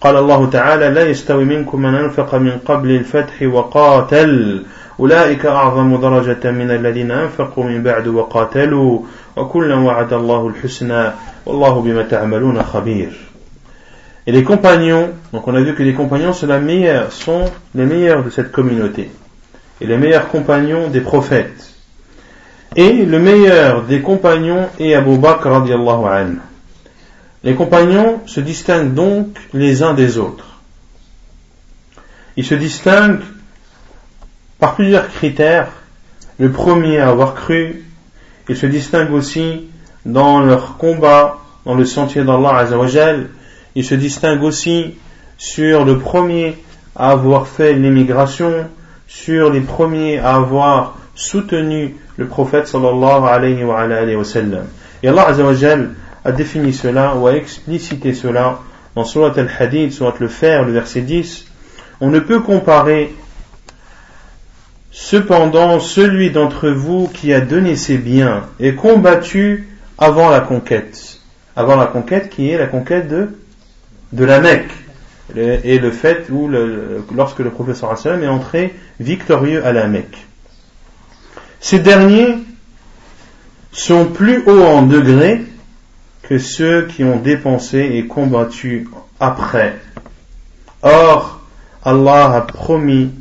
قال 0.00 0.16
الله 0.16 0.50
تعالى 0.50 0.88
لا 0.88 1.02
يستوي 1.02 1.44
منكم 1.44 1.82
من 1.82 1.94
أنفق 1.94 2.34
من 2.34 2.58
قبل 2.66 2.90
الفتح 2.90 3.42
وقاتل. 3.42 4.62
أولئك 5.00 5.46
أعظم 5.46 5.96
درجة 5.96 6.50
من 6.50 6.70
الذين 6.70 7.10
أنفقوا 7.10 7.64
من 7.64 7.82
بعد 7.82 8.08
وقاتلوا. 8.08 8.98
وكلا 9.36 9.74
وعد 9.74 10.12
الله 10.12 10.48
الحسنى. 10.48 11.12
والله 11.46 11.80
بما 11.80 12.02
تعملون 12.02 12.62
خبير. 12.62 13.08
Et 14.26 14.32
les 14.32 14.42
compagnons, 14.42 15.10
donc 15.32 15.46
on 15.48 15.54
a 15.54 15.60
vu 15.60 15.74
que 15.74 15.82
les 15.82 15.92
compagnons 15.92 16.32
sont, 16.32 16.46
la 16.46 16.58
meilleure, 16.58 17.12
sont 17.12 17.44
les 17.74 17.84
meilleurs 17.84 18.24
de 18.24 18.30
cette 18.30 18.52
communauté. 18.52 19.10
Et 19.80 19.86
les 19.86 19.98
meilleurs 19.98 20.28
compagnons 20.28 20.88
des 20.88 21.00
prophètes. 21.00 21.73
Et 22.76 23.04
le 23.04 23.18
meilleur 23.20 23.82
des 23.84 24.02
compagnons 24.02 24.68
est 24.80 24.94
Abu 24.94 25.16
Bakr 25.16 25.48
radiallahu 25.48 26.06
anhu. 26.06 26.38
Les 27.44 27.54
compagnons 27.54 28.20
se 28.26 28.40
distinguent 28.40 28.94
donc 28.94 29.36
les 29.52 29.82
uns 29.82 29.94
des 29.94 30.18
autres. 30.18 30.60
Ils 32.36 32.44
se 32.44 32.54
distinguent 32.54 33.20
par 34.58 34.74
plusieurs 34.74 35.08
critères. 35.08 35.68
Le 36.38 36.50
premier 36.50 36.98
à 36.98 37.10
avoir 37.10 37.34
cru, 37.34 37.84
ils 38.48 38.56
se 38.56 38.66
distinguent 38.66 39.12
aussi 39.12 39.68
dans 40.04 40.40
leur 40.40 40.76
combat 40.76 41.38
dans 41.64 41.74
le 41.74 41.84
sentier 41.84 42.24
d'Allah 42.24 42.56
Azzawajal. 42.56 43.28
Ils 43.76 43.84
se 43.84 43.94
distinguent 43.94 44.42
aussi 44.42 44.96
sur 45.38 45.84
le 45.84 45.98
premier 45.98 46.56
à 46.96 47.10
avoir 47.10 47.46
fait 47.46 47.74
l'immigration, 47.74 48.68
sur 49.06 49.50
les 49.50 49.60
premiers 49.60 50.18
à 50.18 50.34
avoir 50.34 50.96
soutenu 51.14 51.94
le 52.16 52.26
prophète 52.26 52.66
sallallahu 52.66 53.24
alayhi 53.28 53.64
wa, 53.64 53.80
alayhi 53.80 54.16
wa 54.16 54.24
sallam. 54.24 54.66
Et 55.02 55.08
Allah 55.08 55.28
Azzawajal 55.28 55.90
a 56.24 56.32
défini 56.32 56.72
cela 56.72 57.14
ou 57.16 57.26
a 57.26 57.34
explicité 57.34 58.14
cela 58.14 58.60
dans 58.94 59.04
Surat 59.04 59.32
al-Hadid, 59.36 59.92
Surat 59.92 60.14
le 60.20 60.28
Fer, 60.28 60.64
le 60.64 60.72
verset 60.72 61.02
10. 61.02 61.46
On 62.00 62.08
ne 62.08 62.20
peut 62.20 62.40
comparer 62.40 63.14
cependant 64.90 65.80
celui 65.80 66.30
d'entre 66.30 66.68
vous 66.68 67.08
qui 67.08 67.32
a 67.32 67.40
donné 67.40 67.76
ses 67.76 67.98
biens 67.98 68.42
et 68.60 68.74
combattu 68.74 69.68
avant 69.98 70.30
la 70.30 70.40
conquête. 70.40 71.18
Avant 71.56 71.76
la 71.76 71.86
conquête 71.86 72.30
qui 72.30 72.50
est 72.50 72.58
la 72.58 72.66
conquête 72.66 73.08
de, 73.08 73.36
de 74.12 74.24
la 74.24 74.40
Mecque. 74.40 74.70
Et 75.36 75.78
le 75.78 75.90
fait 75.90 76.26
où 76.30 76.48
lorsque 77.14 77.38
le 77.40 77.50
professeur 77.50 77.90
Hassan 77.90 78.22
est 78.22 78.28
entré 78.28 78.74
victorieux 79.00 79.64
à 79.64 79.72
la 79.72 79.88
Mecque. 79.88 80.26
Ces 81.64 81.78
derniers 81.78 82.36
sont 83.72 84.04
plus 84.04 84.42
hauts 84.46 84.66
en 84.66 84.82
degré 84.82 85.46
que 86.24 86.36
ceux 86.36 86.86
qui 86.88 87.04
ont 87.04 87.16
dépensé 87.16 87.78
et 87.94 88.06
combattu 88.06 88.86
après. 89.18 89.74
Or, 90.82 91.40
Allah 91.82 92.34
a 92.34 92.40
promis 92.42 93.12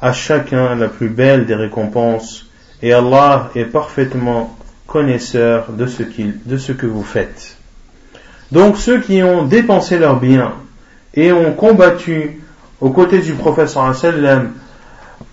à 0.00 0.12
chacun 0.12 0.74
la 0.74 0.88
plus 0.88 1.08
belle 1.08 1.46
des 1.46 1.54
récompenses 1.54 2.50
et 2.82 2.92
Allah 2.92 3.50
est 3.54 3.66
parfaitement 3.66 4.58
connaisseur 4.88 5.70
de 5.70 5.86
ce, 5.86 6.72
que 6.72 6.86
vous 6.86 7.04
faites. 7.04 7.56
Donc 8.50 8.78
ceux 8.78 9.00
qui 9.00 9.22
ont 9.22 9.44
dépensé 9.44 10.00
leurs 10.00 10.18
biens 10.18 10.54
et 11.14 11.30
ont 11.30 11.52
combattu 11.52 12.42
aux 12.80 12.90
côtés 12.90 13.20
du 13.20 13.34
prophète 13.34 13.68
sallam 13.68 14.54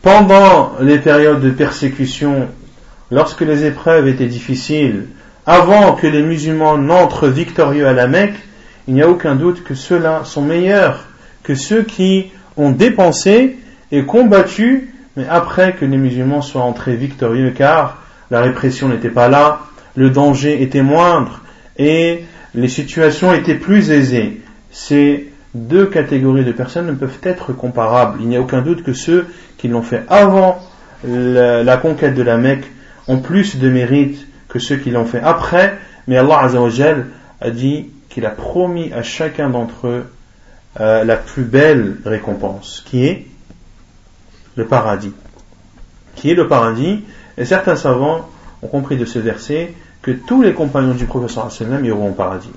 pendant 0.03 0.73
les 0.81 0.99
périodes 0.99 1.41
de 1.41 1.49
persécution, 1.49 2.49
lorsque 3.09 3.41
les 3.41 3.65
épreuves 3.65 4.07
étaient 4.07 4.27
difficiles, 4.27 5.07
avant 5.45 5.93
que 5.93 6.05
les 6.05 6.21
musulmans 6.21 6.77
n'entrent 6.77 7.29
victorieux 7.29 7.87
à 7.87 7.93
la 7.93 8.07
Mecque, 8.07 8.35
il 8.87 8.93
n'y 8.93 9.01
a 9.01 9.09
aucun 9.09 9.35
doute 9.35 9.63
que 9.63 9.73
ceux-là 9.73 10.21
sont 10.25 10.41
meilleurs 10.41 11.05
que 11.41 11.55
ceux 11.55 11.83
qui 11.83 12.31
ont 12.57 12.71
dépensé 12.71 13.57
et 13.91 14.05
combattu, 14.05 14.93
mais 15.15 15.25
après 15.29 15.73
que 15.73 15.85
les 15.85 15.97
musulmans 15.97 16.41
soient 16.41 16.63
entrés 16.63 16.95
victorieux, 16.95 17.51
car 17.51 18.03
la 18.29 18.41
répression 18.41 18.89
n'était 18.89 19.09
pas 19.09 19.29
là, 19.29 19.61
le 19.95 20.09
danger 20.09 20.61
était 20.61 20.81
moindre 20.81 21.41
et 21.77 22.25
les 22.55 22.67
situations 22.67 23.33
étaient 23.33 23.55
plus 23.55 23.91
aisées. 23.91 24.41
Ces 24.71 25.32
deux 25.53 25.85
catégories 25.85 26.45
de 26.45 26.51
personnes 26.51 26.87
ne 26.87 26.93
peuvent 26.93 27.19
être 27.23 27.53
comparables. 27.53 28.19
Il 28.21 28.27
n'y 28.27 28.37
a 28.37 28.41
aucun 28.41 28.61
doute 28.61 28.83
que 28.83 28.93
ceux 28.93 29.27
qui 29.57 29.67
l'ont 29.67 29.83
fait 29.83 30.03
avant 30.09 30.59
la, 31.03 31.77
conquête 31.77 32.15
de 32.15 32.21
la 32.21 32.37
Mecque 32.37 32.71
ont 33.07 33.19
plus 33.19 33.57
de 33.57 33.69
mérite 33.69 34.27
que 34.47 34.59
ceux 34.59 34.77
qui 34.77 34.91
l'ont 34.91 35.05
fait 35.05 35.21
après, 35.21 35.77
mais 36.07 36.17
Allah 36.17 36.39
Azzawajal 36.41 37.07
a 37.41 37.49
dit 37.49 37.89
qu'il 38.09 38.25
a 38.25 38.29
promis 38.29 38.93
à 38.93 39.03
chacun 39.03 39.49
d'entre 39.49 39.87
eux 39.87 40.05
euh, 40.79 41.03
la 41.03 41.17
plus 41.17 41.43
belle 41.43 41.97
récompense, 42.05 42.83
qui 42.85 43.05
est 43.05 43.27
le 44.55 44.65
paradis. 44.65 45.13
Qui 46.15 46.31
est 46.31 46.35
le 46.35 46.47
paradis? 46.47 47.03
Et 47.37 47.45
certains 47.45 47.75
savants 47.75 48.29
ont 48.61 48.67
compris 48.67 48.97
de 48.97 49.05
ce 49.05 49.19
verset 49.19 49.73
que 50.01 50.11
tous 50.11 50.41
les 50.41 50.53
compagnons 50.53 50.93
du 50.93 51.05
professeur 51.05 51.51
sallam 51.51 51.83
iront 51.85 52.09
au 52.09 52.13
paradis. 52.13 52.51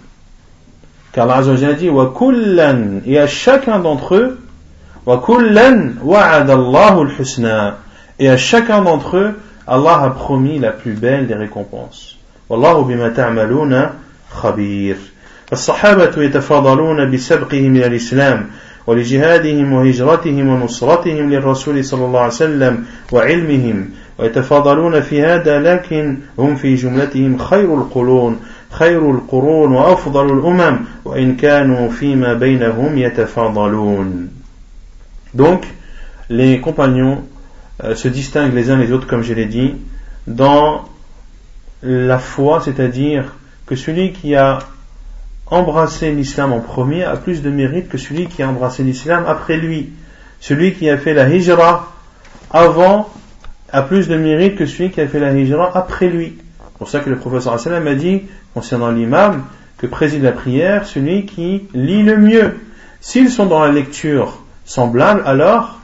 Car 1.17 1.31
Allah 1.31 1.75
dit 1.79 1.89
kullan, 2.19 3.01
et 3.07 3.19
à 3.19 3.27
chacun 3.27 3.79
d'entre 3.79 4.17
eux, 4.17 4.39
Wa 5.07 5.23
kullan 5.25 5.95
wa'adallahu 6.03 7.07
al-husna, 7.09 7.79
et 8.19 8.29
à 8.29 8.37
chacun 8.37 8.83
d'entre 8.83 9.17
eux, 9.17 9.35
Allah 9.67 10.03
a 10.03 10.11
promis 10.11 10.59
la 10.59 10.73
plus 10.73 10.93
belle 10.93 11.27
des 11.27 11.35
récompenses. 11.35 12.19
Wallahu 12.51 12.85
bima 12.85 13.11
ta'maluna 13.11 13.93
khabir. 14.43 14.97
الصحابة 15.53 16.23
يتفاضلون 16.23 17.11
بسبقهم 17.11 17.77
إلى 17.77 17.87
الإسلام 17.87 18.47
ولجهادهم 18.87 19.73
وهجرتهم 19.73 20.49
ونصرتهم 20.49 21.31
للرسول 21.31 21.85
صلى 21.85 22.05
الله 22.05 22.21
عليه 22.21 22.33
وسلم 22.33 22.85
وعلمهم 23.13 23.91
ويتفاضلون 24.19 25.01
في 25.01 25.23
هذا 25.23 25.61
لكن 25.61 26.19
هم 26.39 26.57
في 26.57 26.75
جملتهم 26.75 27.39
خير 27.39 27.75
القرون 27.75 28.41
خير 28.76 29.12
القرون 29.12 29.72
وأفضل 29.72 30.26
الأمم 30.26 30.80
وإن 31.06 31.36
كانوا 31.36 31.90
فيما 31.90 32.34
بينهم 32.34 32.98
يتفاضلون 32.98 34.30
Donc, 35.34 35.66
les 36.30 36.60
compagnons 36.60 37.24
Euh, 37.84 37.96
se 37.96 38.08
distinguent 38.08 38.54
les 38.54 38.70
uns 38.70 38.78
les 38.78 38.92
autres, 38.92 39.08
comme 39.08 39.24
je 39.24 39.34
l'ai 39.34 39.46
dit, 39.46 39.74
dans 40.28 40.86
la 41.82 42.20
foi, 42.20 42.62
c'est-à-dire 42.64 43.34
que 43.66 43.76
celui 43.76 44.12
qui 44.12 44.36
a 44.36 44.60
embrassé 45.48 46.12
l'islam 46.12 46.54
en 46.54 46.60
premier 46.60 47.04
a 47.04 47.18
plus 47.18 47.42
de 47.42 47.50
mérite 47.50 47.90
que 47.90 47.98
celui 47.98 48.28
qui 48.28 48.44
a 48.44 48.50
embrassé 48.50 48.84
l'islam 48.84 49.26
après 49.28 49.58
lui. 49.58 49.90
Celui 50.40 50.74
qui 50.74 50.90
a 50.90 50.98
fait 50.98 51.14
la 51.14 51.28
hijra 51.28 51.92
avant 52.52 53.10
a 53.72 53.82
plus 53.82 54.08
de 54.08 54.16
mérite 54.16 54.58
que 54.58 54.66
celui 54.66 54.92
qui 54.92 55.02
a 55.02 55.08
fait 55.08 55.20
la 55.20 55.34
hijra 55.34 55.76
après 55.76 56.10
lui. 56.10 56.38
C'est 56.77 56.79
pour 56.81 56.91
ça 56.91 57.01
que 57.01 57.09
le 57.09 57.17
professeur 57.17 57.59
sallam 57.59 57.87
a 57.87 57.95
dit, 57.95 58.25
concernant 58.53 58.91
l'imam, 58.91 59.45
que 59.79 59.87
préside 59.87 60.23
la 60.23 60.33
prière 60.33 60.87
celui 60.87 61.25
qui 61.25 61.63
lit 61.73 62.03
le 62.03 62.19
mieux. 62.19 62.57
S'ils 63.01 63.31
sont 63.31 63.47
dans 63.47 63.65
la 63.65 63.73
lecture 63.73 64.43
semblable, 64.67 65.23
alors 65.25 65.81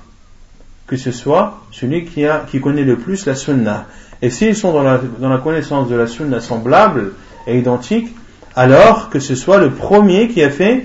que 0.86 0.98
ce 0.98 1.10
soit 1.10 1.62
celui 1.70 2.04
qui, 2.04 2.60
connaît 2.60 2.84
le 2.84 2.96
plus 2.96 3.24
la 3.24 3.34
sunna. 3.34 3.86
Et 4.20 4.28
s'ils 4.28 4.54
sont 4.54 4.74
dans 4.74 4.82
la, 4.82 5.38
connaissance 5.38 5.88
de 5.88 5.94
la 5.94 6.06
sunna 6.06 6.40
semblable 6.40 7.12
et 7.46 7.58
identique, 7.58 8.14
alors 8.54 9.08
que 9.08 9.18
ce 9.18 9.34
soit 9.34 9.56
le 9.56 9.70
premier 9.70 10.28
qui 10.28 10.42
a 10.42 10.50
fait 10.50 10.84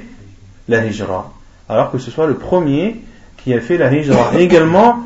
la 0.70 0.86
hijra. 0.86 1.34
Alors 1.68 1.92
que 1.92 1.98
ce 1.98 2.12
soit 2.12 2.28
le 2.28 2.36
premier 2.36 3.02
qui 3.44 3.54
a 3.54 3.60
fait 3.60 3.78
la 3.78 3.94
hijra. 3.94 4.40
Également, 4.40 5.04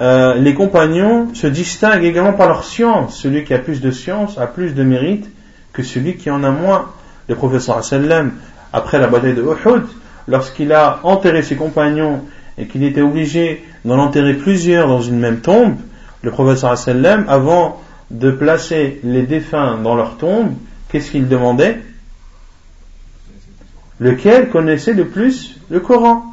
euh, 0.00 0.34
les 0.36 0.54
compagnons 0.54 1.34
se 1.34 1.46
distinguent 1.46 2.04
également 2.04 2.32
par 2.32 2.48
leur 2.48 2.64
science. 2.64 3.18
Celui 3.18 3.44
qui 3.44 3.52
a 3.52 3.58
plus 3.58 3.80
de 3.80 3.90
science 3.90 4.38
a 4.38 4.46
plus 4.46 4.74
de 4.74 4.82
mérite 4.82 5.28
que 5.72 5.82
celui 5.82 6.16
qui 6.16 6.30
en 6.30 6.42
a 6.42 6.50
moins. 6.50 6.90
Le 7.28 7.34
professeur 7.34 7.84
sallam, 7.84 8.32
après 8.72 8.98
la 8.98 9.06
bataille 9.06 9.34
de 9.34 9.42
Uhud, 9.42 9.84
lorsqu'il 10.26 10.72
a 10.72 11.00
enterré 11.02 11.42
ses 11.42 11.54
compagnons 11.54 12.24
et 12.58 12.66
qu'il 12.66 12.82
était 12.82 13.02
obligé 13.02 13.64
d'en 13.84 13.98
enterrer 13.98 14.34
plusieurs 14.34 14.88
dans 14.88 15.02
une 15.02 15.18
même 15.18 15.40
tombe, 15.40 15.76
le 16.22 16.30
professeur 16.30 16.76
sallam, 16.76 17.24
avant 17.28 17.80
de 18.10 18.30
placer 18.30 19.00
les 19.04 19.22
défunts 19.22 19.78
dans 19.82 19.94
leur 19.94 20.16
tombe, 20.16 20.54
qu'est-ce 20.88 21.10
qu'il 21.10 21.28
demandait? 21.28 21.78
Lequel 24.00 24.48
connaissait 24.48 24.94
le 24.94 25.06
plus 25.08 25.56
le 25.68 25.80
Coran? 25.80 26.24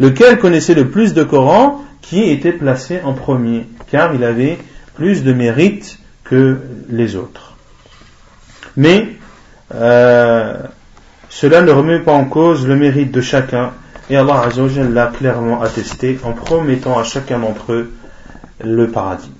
Lequel 0.00 0.38
connaissait 0.38 0.74
le 0.74 0.88
plus 0.88 1.14
de 1.14 1.22
Coran? 1.22 1.84
qui 2.03 2.29
était 2.29 2.51
placé 2.51 3.01
en 3.03 3.13
premier, 3.13 3.67
car 3.91 4.13
il 4.13 4.23
avait 4.23 4.57
plus 4.95 5.23
de 5.23 5.33
mérite 5.33 5.99
que 6.23 6.57
les 6.89 7.15
autres. 7.15 7.55
Mais 8.77 9.09
euh, 9.73 10.55
cela 11.29 11.61
ne 11.61 11.71
remet 11.71 11.99
pas 11.99 12.13
en 12.13 12.25
cause 12.25 12.67
le 12.67 12.75
mérite 12.75 13.11
de 13.11 13.21
chacun, 13.21 13.71
et 14.09 14.17
Allah 14.17 14.41
Azzawajal 14.47 14.93
l'a 14.93 15.07
clairement 15.07 15.61
attesté 15.61 16.19
en 16.23 16.33
promettant 16.33 16.97
à 16.97 17.03
chacun 17.03 17.39
d'entre 17.39 17.73
eux 17.73 17.91
le 18.63 18.87
paradis. 18.87 19.31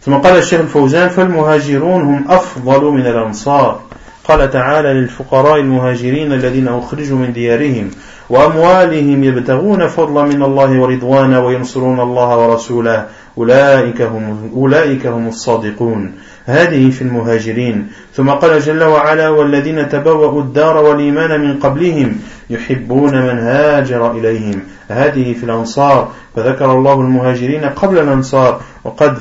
ثم 0.00 0.14
قال 0.14 0.36
الشيخ 0.36 0.60
الفوزان 0.60 1.08
فالمهاجرون 1.08 2.02
هم 2.02 2.24
أفضل 2.28 2.84
من 2.84 3.06
الأنصار 3.06 3.80
قال 4.23 4.49
تعالى 4.49 4.93
للفقراء 4.93 5.59
المهاجرين 5.59 6.33
الذين 6.33 6.67
أخرجوا 6.67 7.17
من 7.17 7.33
ديارهم 7.33 7.91
وأموالهم 8.29 9.23
يبتغون 9.23 9.87
فضلا 9.87 10.23
من 10.23 10.43
الله 10.43 10.81
ورضوانا 10.81 11.39
وينصرون 11.39 11.99
الله 11.99 12.37
ورسوله. 12.37 13.05
أولئك 13.37 14.01
هم, 14.01 14.51
أولئك 14.55 15.07
هم 15.07 15.27
الصادقون. 15.27 16.11
هذه 16.45 16.89
في 16.89 17.01
المهاجرين. 17.01 17.87
ثم 18.13 18.29
قال 18.29 18.59
جل 18.59 18.83
وعلا 18.83 19.29
والذين 19.29 19.89
تبوأوا 19.89 20.41
الدار 20.41 20.77
والإيمان 20.77 21.41
من 21.41 21.59
قبلهم 21.59 22.15
يحبون 22.49 23.21
من 23.21 23.39
هاجر 23.39 24.11
إليهم. 24.11 24.59
هذه 24.87 25.33
في 25.33 25.43
الأنصار. 25.43 26.11
فذكر 26.35 26.71
الله 26.71 26.93
المهاجرين 26.93 27.63
قبل 27.63 27.97
الأنصار 27.97 28.61
وقد 28.83 29.17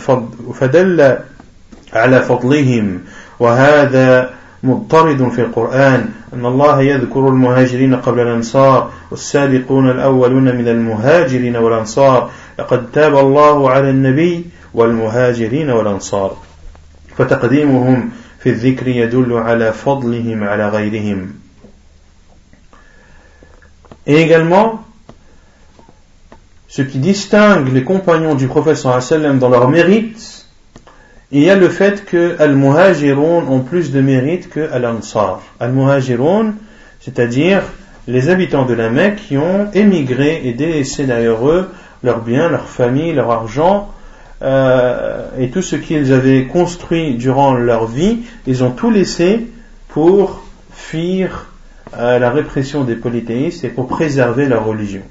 فدل 0.55 1.17
على 1.93 2.21
فضلهم. 2.21 3.01
وهذا 3.41 4.31
مضطرد 4.63 5.29
في 5.29 5.41
القرآن 5.41 6.09
أن 6.35 6.47
الله 6.47 6.83
يذكر 6.83 7.29
المهاجرين 7.29 7.95
قبل 7.95 8.21
الأنصار 8.21 8.91
والسابقون 9.11 9.91
الأولون 9.91 10.57
من 10.57 10.69
المهاجرين 10.69 11.57
والأنصار. 11.57 12.31
لقد 12.59 12.91
تاب 12.93 13.19
الله 13.19 13.71
على 13.71 13.91
النبي 13.91 14.45
والمهاجرين 14.75 15.71
والأنصار. 15.71 16.37
فتقديمهم 17.17 18.11
في 18.41 18.49
الذكر 18.49 18.89
يدل 18.89 19.33
على 19.33 19.73
فضلهم 19.73 20.45
على 20.45 20.69
غيرهم. 20.69 21.43
Également, 24.07 24.85
ce 26.69 26.83
qui 26.83 26.99
distingue 26.99 27.73
les 27.73 27.85
compagnons 27.85 28.35
du 28.35 28.49
prophète 28.49 28.77
sallam 28.77 29.39
dans 29.39 29.49
leur 29.49 29.69
mérite, 29.69 30.42
il 31.35 31.43
y 31.43 31.49
a 31.49 31.57
le 31.57 31.71
fait 31.71 32.05
que 32.05 32.37
Al-Muhajirun 32.39 33.47
ont 33.49 33.61
plus 33.61 33.91
de 33.91 34.03
mérite 34.03 34.51
que 34.51 34.71
Al-Ansar. 34.71 35.41
Al-Muhajirun, 35.61 36.57
c'est-à-dire 37.01 37.63
les 38.07 38.29
habitants 38.29 38.67
de 38.67 38.75
la 38.75 38.91
Mecque 38.91 39.17
qui 39.17 39.39
ont 39.39 39.71
émigré 39.73 40.43
et 40.45 40.53
délaissé 40.53 41.05
derrière 41.07 41.49
eux 41.49 41.71
leurs 42.03 42.21
biens, 42.21 42.51
leur 42.51 42.69
famille, 42.69 43.15
leur 43.15 43.31
argent, 43.31 43.91
euh, 44.43 45.23
et 45.39 45.49
tout 45.49 45.63
ce 45.63 45.77
qu'ils 45.77 46.13
avaient 46.13 46.45
construit 46.45 47.15
durant 47.15 47.55
leur 47.55 47.87
vie, 47.87 48.19
ils 48.47 48.63
ont 48.63 48.73
tout 48.73 48.91
laissé 48.91 49.47
pour 49.89 50.45
fuir 50.71 51.47
euh, 51.97 52.19
la 52.19 52.31
répression 52.31 52.85
des 52.85 52.97
polythéistes 52.97 53.65
et 53.65 53.69
pour 53.69 53.87
préserver 53.87 54.45
leur 54.47 54.67
religion. 54.67 55.03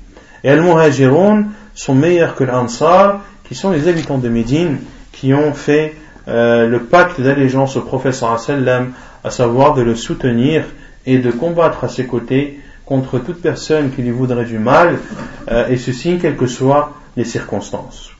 Et 0.43 0.51
Al-Muhajirun 0.51 1.45
sont 1.73 1.95
meilleurs 1.95 2.35
que 2.35 2.43
l'Ansar, 2.43 3.21
qui 3.43 3.55
sont 3.55 3.71
les 3.71 3.87
habitants 3.87 4.19
de 4.19 4.29
Médine, 4.29 4.77
qui 5.11 5.33
ont 5.33 5.53
fait 5.53 5.95
euh, 6.27 6.67
le 6.67 6.79
pacte 6.83 7.19
d'allégeance 7.19 7.77
au 7.77 7.81
professeur 7.81 8.39
sallam, 8.39 8.93
à 9.23 9.29
savoir 9.29 9.73
de 9.73 9.81
le 9.81 9.95
soutenir 9.95 10.65
et 11.05 11.17
de 11.17 11.31
combattre 11.31 11.83
à 11.83 11.89
ses 11.89 12.05
côtés 12.05 12.59
contre 12.85 13.19
toute 13.19 13.41
personne 13.41 13.91
qui 13.91 14.01
lui 14.01 14.11
voudrait 14.11 14.45
du 14.45 14.59
mal, 14.59 14.99
et 15.69 15.77
ceci 15.77 16.17
quelles 16.17 16.35
que 16.35 16.45
soient 16.45 16.91
les 17.15 17.23
circonstances. 17.23 18.11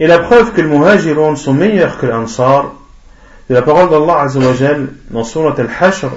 Et 0.00 0.06
la 0.06 0.20
preuve 0.20 0.52
que 0.52 0.60
les 0.60 0.68
muhajirun 0.68 1.34
sont 1.34 1.54
meilleurs 1.54 1.98
que 1.98 2.06
l'Ansar, 2.06 2.74
c'est 3.48 3.54
la 3.54 3.62
parole 3.62 3.90
d'Allah 3.90 4.20
Azzawajal 4.20 4.88
dans 5.10 5.24
Surat 5.24 5.54
al-Hashr. 5.58 6.10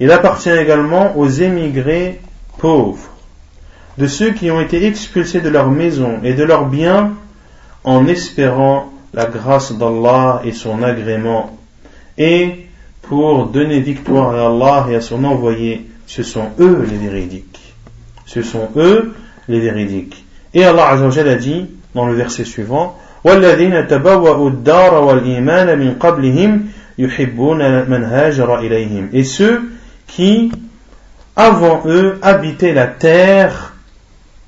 Il 0.00 0.10
appartient 0.10 0.50
également 0.50 1.16
aux 1.16 1.28
émigrés 1.28 2.20
pauvres, 2.58 3.10
de 3.98 4.06
ceux 4.06 4.32
qui 4.32 4.50
ont 4.50 4.60
été 4.60 4.86
expulsés 4.86 5.40
de 5.40 5.48
leur 5.50 5.70
maison 5.70 6.20
et 6.22 6.32
de 6.32 6.42
leurs 6.42 6.66
biens 6.66 7.12
en 7.84 8.06
espérant 8.06 8.90
la 9.13 9.25
grâce 9.25 9.73
d'Allah 9.73 10.41
et 10.43 10.51
son 10.51 10.83
agrément, 10.83 11.57
et 12.17 12.67
pour 13.01 13.47
donner 13.47 13.79
victoire 13.79 14.35
à 14.35 14.47
Allah 14.47 14.87
et 14.91 14.95
à 14.95 15.01
son 15.01 15.23
envoyé, 15.23 15.87
ce 16.05 16.23
sont 16.23 16.49
eux 16.59 16.85
les 16.89 16.97
véridiques. 16.97 17.73
Ce 18.25 18.41
sont 18.41 18.69
eux 18.75 19.15
les 19.47 19.59
véridiques. 19.59 20.23
Et 20.53 20.63
Allah 20.63 20.89
Azzawajal 20.89 21.27
a 21.29 21.35
dit, 21.35 21.67
dans 21.95 22.05
le 22.05 22.13
verset 22.13 22.45
suivant 22.45 22.97
والذين 23.23 23.87
تبوأوا 23.87 24.49
الدار 24.49 24.93
والإيمان 25.03 25.79
من 25.79 25.93
قبلهم 25.93 26.65
يحبون 26.97 27.89
من 27.89 28.03
هاجر 28.03 28.59
إليهم 28.59 29.09
et 29.13 29.23
ceux 29.23 29.61
qui 30.07 30.51
avant 31.35 31.83
eux 31.85 32.17
habitaient 32.21 32.73
la 32.73 32.87
terre 32.87 33.73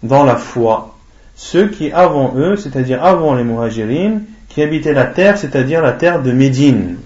dans 0.04 0.24
la 0.24 0.36
foi 0.36 0.96
ceux 1.36 1.68
qui 1.68 1.92
avant 1.92 2.34
eux 2.38 2.56
c'est-à-dire 2.56 3.04
avant 3.04 3.36
les 3.36 3.44
muhajirines 3.44 4.24
qui 4.57 4.63
habitaient 4.63 4.95
la 4.95 5.05
terre 5.05 5.37
c'est-à-dire 5.37 5.83
la 5.83 5.93
terre 5.93 6.23
de 6.23 6.33
Médine 6.33 6.97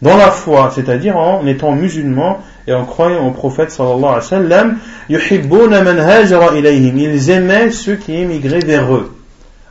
dans 0.00 0.16
la 0.16 0.30
foi 0.30 0.72
c'est-à-dire 0.74 1.18
en 1.18 1.46
étant 1.46 1.72
musulmans 1.72 2.38
et 2.66 2.72
en 2.72 2.86
croyant 2.86 3.28
au 3.28 3.32
prophète 3.32 3.70
sallallahu 3.70 3.98
alayhi 3.98 4.14
wa 4.14 4.22
sallam 4.22 4.78
ils 5.10 7.30
aimaient 7.30 7.70
ceux 7.70 7.96
qui 7.96 8.16
émigraient 8.16 8.64
vers 8.64 8.94
eux 8.94 9.14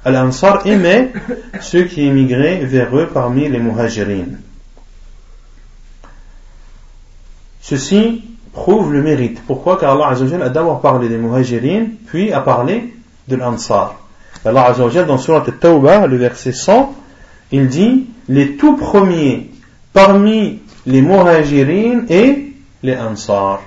Al-Ansar 0.06 0.68
aimait 0.68 1.12
ceux 1.62 1.86
qui 1.86 2.06
émigraient 2.06 2.58
vers 2.58 2.96
eux 2.96 3.10
parmi 3.12 3.48
les 3.48 3.60
muhajirines. 3.60 4.40
Ceci 7.62 8.22
prouve 8.52 8.92
le 8.92 9.02
mérite. 9.02 9.42
Pourquoi? 9.48 9.80
Car 9.80 9.94
Allah 9.94 10.14
a 10.44 10.50
d'abord 10.50 10.82
parlé 10.82 11.08
des 11.08 11.18
muhajirines, 11.18 11.92
puis 12.06 12.34
a 12.34 12.42
parlé 12.42 12.94
de 13.30 13.38
l'Ansar. 13.38 14.03
Allah 14.46 14.66
Azzawajal 14.66 15.06
dans 15.06 15.18
Surat 15.18 15.44
Al-Tawbah, 15.48 16.08
le 16.08 16.18
verset 16.18 16.52
100, 16.52 16.94
il 17.52 17.68
dit 17.68 18.08
les 18.28 18.56
tout 18.56 18.76
premiers 18.76 19.52
parmi 19.94 20.60
les 20.86 21.02
muhajirines 21.02 22.06
et 22.10 22.54
les 22.82 22.98
Ansar. 22.98 23.62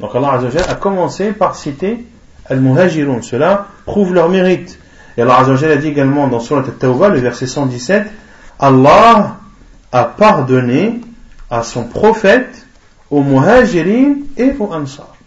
Donc 0.00 0.14
Allah 0.14 0.32
Azzawajal 0.32 0.64
a 0.68 0.74
commencé 0.74 1.32
par 1.32 1.56
citer 1.56 2.04
Al-Muhajirun. 2.46 3.22
Cela 3.22 3.68
prouve 3.86 4.14
leur 4.14 4.28
mérite. 4.28 4.78
Et 5.16 5.22
Allah 5.22 5.38
a 5.38 5.76
dit 5.76 5.88
également 5.88 6.28
dans 6.28 6.40
Surat 6.40 6.60
Al-Tawbah, 6.60 7.08
le 7.08 7.18
verset 7.18 7.46
117, 7.46 8.06
Allah 8.58 9.38
a 9.92 10.04
pardonné 10.04 11.00
à 11.50 11.62
son 11.62 11.84
prophète, 11.84 12.66
aux 13.10 13.22
muhajirin 13.22 14.16
et 14.36 14.52
aux 14.58 14.72
ansar. 14.72 15.17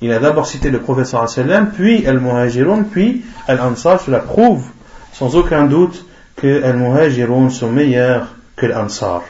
Il 0.00 0.12
a 0.12 0.18
d'abord 0.18 0.46
cité 0.46 0.70
le 0.70 0.80
prophète 0.80 1.06
sallam, 1.06 1.70
puis 1.70 2.06
al-muhajirun, 2.06 2.84
puis 2.84 3.24
al-ansar. 3.46 4.00
Cela 4.00 4.18
prouve 4.18 4.64
sans 5.12 5.36
aucun 5.36 5.64
doute 5.64 6.04
que 6.36 6.62
al-muhajirun 6.64 7.50
sont 7.50 7.70
meilleurs 7.70 8.26
que 8.56 8.66
l'ansar. 8.66 9.22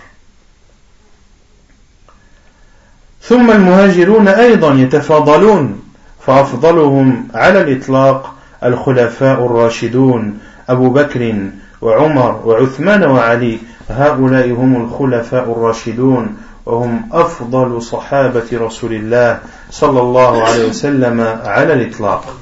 ثم 3.22 3.50
المهاجرون 3.50 4.28
أيضا 4.28 4.74
يتفاضلون 4.74 5.82
فأفضلهم 6.20 7.28
على 7.34 7.60
الإطلاق 7.60 8.34
الخلفاء 8.64 9.46
الراشدون 9.46 10.38
أبو 10.68 10.90
بكر 10.90 11.34
وعمر 11.82 12.42
وعثمان 12.46 13.04
وعلي 13.04 13.58
هؤلاء 13.90 14.50
هم 14.50 14.84
الخلفاء 14.84 15.52
الراشدون 15.52 16.36
وهم 16.66 17.08
أفضل 17.12 17.82
صحابة 17.82 18.44
رسول 18.52 18.92
الله 18.92 19.38
صلى 19.70 20.00
الله 20.00 20.42
عليه 20.42 20.64
وسلم 20.68 21.20
على 21.44 21.72
الإطلاق 21.72 22.36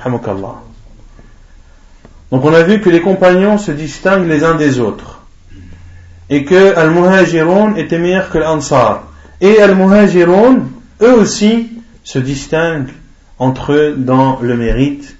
حمك 0.00 0.28
الله 0.28 0.56
Donc 2.32 2.44
on 2.44 2.54
a 2.54 2.62
vu 2.62 2.80
que 2.80 2.90
les 2.90 3.00
compagnons 3.00 3.58
se 3.58 3.72
distinguent 3.72 4.28
les 4.28 4.44
uns 4.44 4.54
des 4.54 4.78
autres 4.78 5.20
et 6.28 6.44
que 6.44 6.76
Al-Muhajirun 6.76 7.74
était 7.74 7.98
meilleur 7.98 8.30
que 8.30 8.38
l'Ansar 8.38 9.02
et 9.40 9.60
Al-Muhajirun 9.60 10.68
eux 11.02 11.14
aussi 11.14 11.70
se 12.04 12.18
distinguent 12.18 12.94
entre 13.38 13.72
eux 13.72 13.94
dans 13.96 14.38
le 14.40 14.56
mérite 14.56 15.16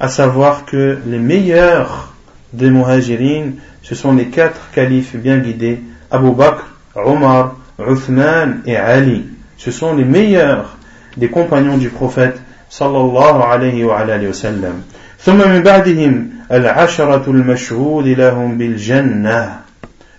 à 0.00 0.08
savoir 0.08 0.64
que 0.64 0.98
les 1.06 1.18
meilleurs 1.18 2.12
des 2.52 2.70
muhajirines, 2.70 3.56
ce 3.82 3.94
sont 3.94 4.14
les 4.14 4.26
quatre 4.26 4.70
califes 4.72 5.16
bien 5.16 5.38
guidés, 5.38 5.80
Abu 6.10 6.32
Bakr, 6.32 6.64
Omar, 6.94 7.56
Uthman 7.78 8.62
et 8.66 8.76
Ali. 8.76 9.24
Ce 9.58 9.70
sont 9.70 9.94
les 9.94 10.04
meilleurs 10.04 10.76
des 11.16 11.28
compagnons 11.28 11.76
du 11.78 11.88
prophète 11.88 12.40
sallallahu 12.68 13.42
alayhi 13.50 13.84
wa 13.84 13.98
alayhi 13.98 14.26
wa 14.26 14.32
sallam. 14.32 14.82
ثم 15.18 15.38
من 15.38 15.62
بعدهم 15.62 16.28
العشرة 16.52 17.24
المشهود 17.30 18.06
لهم 18.06 18.58
بالجنة 18.58 19.58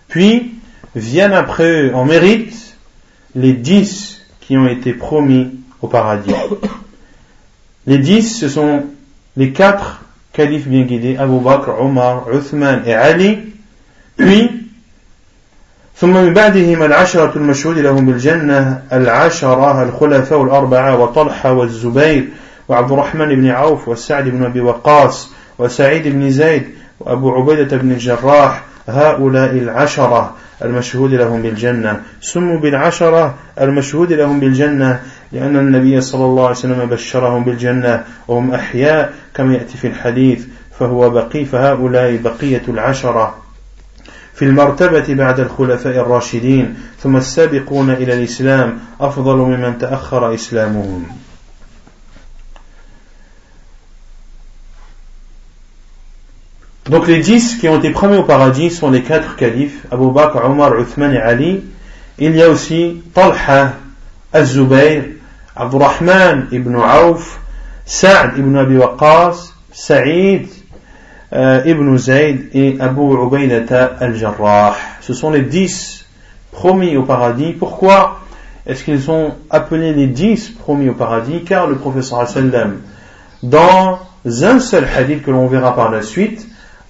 puis 0.09 0.53
viennent 0.95 1.33
après 1.33 1.69
eux 1.69 1.95
en 1.95 2.05
mérite 2.05 2.75
les 3.35 3.53
dix 3.53 4.21
qui 4.41 4.57
ont 4.57 4.67
été 4.67 4.93
promis 4.93 5.51
au 5.81 5.87
paradis 5.87 6.33
les 7.85 7.97
dix 7.99 8.39
ce 8.39 8.49
sont 8.49 8.85
les 9.37 9.51
quatre 9.51 10.01
califes 10.33 10.67
bien 10.67 10.81
guidés 10.81 11.17
Abu 11.17 11.39
Bakr, 11.39 11.79
Omar, 11.79 12.25
Uthman 12.33 12.81
et 12.85 12.93
Ali 12.93 13.39
puis 14.17 14.50
ثم 16.02 16.16
من 16.16 16.34
بعدهم 16.34 16.82
العشرة 16.82 17.32
المشهود 17.36 17.78
لهم 17.78 18.06
بالجنة 18.06 18.82
العشرة 18.92 19.82
الخلفاء 19.82 20.42
الأربعة 20.42 21.00
وطلحة 21.00 21.52
والزبير 21.52 22.28
وعبد 22.68 22.92
الرحمن 22.92 23.28
بن 23.28 23.50
عوف 23.50 23.88
وسعد 23.88 24.28
بن 24.28 24.44
أبي 24.44 24.60
وقاص 24.60 25.32
وسعيد 25.58 26.08
بن 26.08 26.30
زيد 26.30 26.62
وأبو 27.00 27.30
عبيدة 27.34 27.76
بن 27.76 27.92
الجراح 27.92 28.62
هؤلاء 28.88 29.50
العشرة 29.50 30.34
المشهود 30.64 31.14
لهم 31.14 31.42
بالجنة. 31.42 32.00
سموا 32.20 32.58
بالعشرة 32.58 33.34
المشهود 33.60 34.12
لهم 34.12 34.40
بالجنة 34.40 35.00
لأن 35.32 35.56
النبي 35.56 36.00
صلى 36.00 36.24
الله 36.24 36.42
عليه 36.42 36.56
وسلم 36.56 36.86
بشرهم 36.86 37.44
بالجنة 37.44 38.04
وهم 38.28 38.54
أحياء 38.54 39.12
كما 39.34 39.54
يأتي 39.54 39.78
في 39.78 39.86
الحديث 39.86 40.46
فهو 40.78 41.10
بقي 41.10 41.44
فهؤلاء 41.44 42.16
بقية 42.16 42.62
العشرة. 42.68 43.41
في 44.34 44.44
المرتبة 44.44 45.14
بعد 45.14 45.40
الخلفاء 45.40 45.96
الراشدين 45.96 46.74
ثم 47.00 47.16
السابقون 47.16 47.90
إلى 47.90 48.14
الإسلام 48.14 48.78
أفضل 49.00 49.36
ممن 49.36 49.78
تأخر 49.78 50.34
إسلامهم 50.34 51.06
Donc 56.90 57.06
les 57.06 57.20
dix 57.20 57.56
qui 57.58 57.68
ont 57.68 57.78
été 57.78 57.90
promis 57.90 58.16
au 58.16 58.24
paradis 58.24 58.68
sont 58.68 58.90
les 58.90 59.02
quatre 59.02 59.36
califes, 59.36 59.86
Abu 59.92 60.10
Bakr, 60.10 60.44
Omar, 60.44 60.78
Uthman 60.78 61.14
et 61.14 61.18
Ali. 61.18 61.62
Il 62.18 62.34
y 62.34 62.42
a 62.42 62.50
aussi 62.50 63.02
Talha, 63.14 63.74
Az-Zubayr, 64.32 65.04
Abdurrahman 65.54 66.48
ibn 66.50 66.74
Auf, 66.74 67.40
Sa'd 67.86 68.36
ibn 68.36 68.56
Abi 68.56 68.78
Waqqas, 68.78 69.54
Saïd 69.72 70.48
euh, 71.32 71.62
ibn 71.64 71.96
Zayd 71.96 72.50
et 72.52 72.76
Abu 72.80 73.00
Ubaydata 73.00 73.96
al-Jarrah. 74.00 74.74
Ce 75.00 75.14
sont 75.14 75.30
les 75.30 75.42
dix 75.42 76.04
promis 76.50 76.96
au 76.96 77.04
paradis. 77.04 77.52
Pourquoi 77.52 78.20
est-ce 78.66 78.84
qu'ils 78.84 79.00
sont 79.00 79.32
appelés 79.50 79.92
les 79.92 80.06
dix 80.06 80.50
promis 80.50 80.88
au 80.88 80.94
paradis? 80.94 81.42
Car 81.44 81.66
le 81.66 81.76
professeur 81.76 82.28
sallam, 82.28 82.80
dans 83.42 83.98
un 84.24 84.60
seul 84.60 84.84
hadith 84.84 85.22
que 85.22 85.30
l'on 85.30 85.46
verra 85.46 85.74
par 85.74 85.90
la 85.90 86.02
suite, 86.02 86.46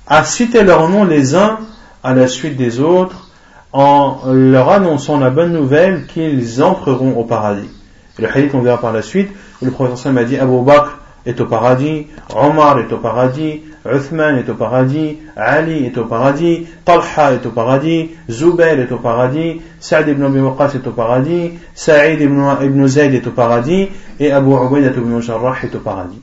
à 0.07 0.25
citer 0.25 0.65
leurs 0.65 0.89
noms 0.89 1.05
les 1.05 1.35
uns 1.35 1.61
à 2.03 2.15
la 2.15 2.27
suite 2.27 2.57
des 2.57 2.81
autres 2.81 3.31
en 3.73 4.19
leur 4.33 4.69
annonçant 4.71 5.19
la 5.19 5.31
bonne 5.31 5.53
nouvelle 5.53 6.07
qu'ils 6.07 6.63
entreront 6.63 7.13
au 7.13 7.25
paradis. 7.25 7.71
le 8.19 8.29
hadith 8.29 8.55
on 8.55 8.61
verra 8.61 8.79
par 8.79 8.93
la 8.93 9.01
suite 9.01 9.31
le 9.63 9.71
prophète 9.71 10.13
m'a 10.13 10.25
dit 10.25 10.37
Abu 10.37 10.61
Bakr 10.63 10.99
est 11.25 11.41
au 11.41 11.47
paradis, 11.47 12.07
Omar 12.35 12.79
est 12.79 12.93
au 12.93 12.99
paradis, 12.99 13.63
Uthman 13.85 14.39
est 14.39 14.49
au 14.49 14.55
paradis, 14.55 15.19
Ali 15.37 15.85
est 15.85 15.97
au 15.99 16.05
paradis, 16.05 16.67
Talha 16.85 17.35
est 17.35 17.47
au 17.47 17.51
paradis, 17.51 18.11
Zubair 18.31 18.79
est 18.79 18.93
au 18.93 18.99
paradis, 18.99 19.61
Saad 19.81 20.09
ibn 20.09 20.25
Abi 20.25 20.39
est 20.39 20.87
au 20.87 20.93
paradis, 20.93 21.53
Sa'id 21.75 22.21
ibn, 22.21 22.43
ibn 22.63 22.87
Zayd 22.87 23.15
est 23.15 23.27
au 23.27 23.33
paradis 23.33 23.89
et 24.19 24.33
Abu 24.33 24.51
Ubaidah 24.53 24.91
ibn 24.97 25.21
Jarrah 25.21 25.57
est 25.63 25.75
au 25.75 25.81
paradis 25.81 26.21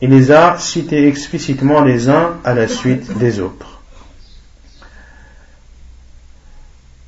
il 0.00 0.10
les 0.10 0.30
a 0.30 0.56
cités 0.58 1.08
explicitement 1.08 1.82
les 1.82 2.08
uns 2.08 2.36
à 2.44 2.54
la 2.54 2.68
suite 2.68 3.18
des 3.18 3.40
autres. 3.40 3.80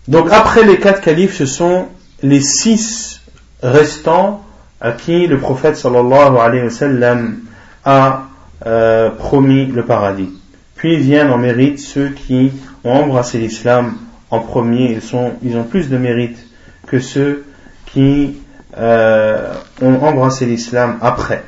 Donc 0.08 0.28
après 0.32 0.64
les 0.64 0.78
quatre 0.78 1.00
califes, 1.00 1.36
ce 1.36 1.46
sont 1.46 1.86
les 2.22 2.40
six 2.40 3.20
restants 3.62 4.44
à 4.80 4.92
qui 4.92 5.26
le 5.26 5.38
prophète 5.38 5.76
sallallahu 5.76 6.38
alayhi 6.38 6.64
wa 6.64 6.70
sallam 6.70 7.40
a 7.84 8.24
euh, 8.66 9.10
promis 9.10 9.66
le 9.66 9.84
paradis. 9.84 10.30
Puis 10.74 10.96
viennent 10.96 11.30
en 11.30 11.38
mérite 11.38 11.78
ceux 11.78 12.08
qui 12.08 12.52
ont 12.84 12.92
embrassé 12.92 13.38
l'islam 13.38 13.94
en 14.30 14.40
premier. 14.40 14.98
Ils 15.42 15.56
ont 15.56 15.64
plus 15.64 15.90
de 15.90 15.98
mérite 15.98 16.38
que 16.86 16.98
ceux 16.98 17.44
qui 17.86 18.38
euh, 18.78 19.52
ont 19.82 19.96
embrassé 20.02 20.46
l'islam 20.46 20.98
après. 21.02 21.44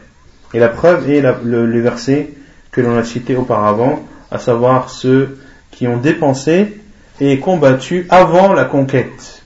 Et 0.54 0.58
la 0.58 0.68
preuve 0.68 1.10
est 1.10 1.20
le, 1.20 1.66
le, 1.66 1.80
verset 1.80 2.30
que 2.70 2.80
l'on 2.80 2.96
a 2.96 3.04
cité 3.04 3.36
auparavant, 3.36 4.06
à 4.30 4.38
savoir 4.38 4.90
ceux 4.90 5.38
qui 5.70 5.86
ont 5.88 5.96
dépensé 5.96 6.80
et 7.20 7.38
combattu 7.38 8.06
avant 8.10 8.52
la 8.52 8.64
conquête 8.64 9.41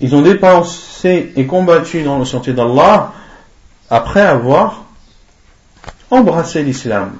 Ils 0.00 0.14
ont 0.14 0.22
dépensé 0.22 1.32
et 1.36 1.46
combattu 1.46 2.02
dans 2.02 2.18
le 2.18 2.24
sentier 2.24 2.52
d'Allah 2.52 3.12
après 3.90 4.22
avoir 4.22 4.84
embrassé 6.10 6.62
l'islam. 6.62 7.12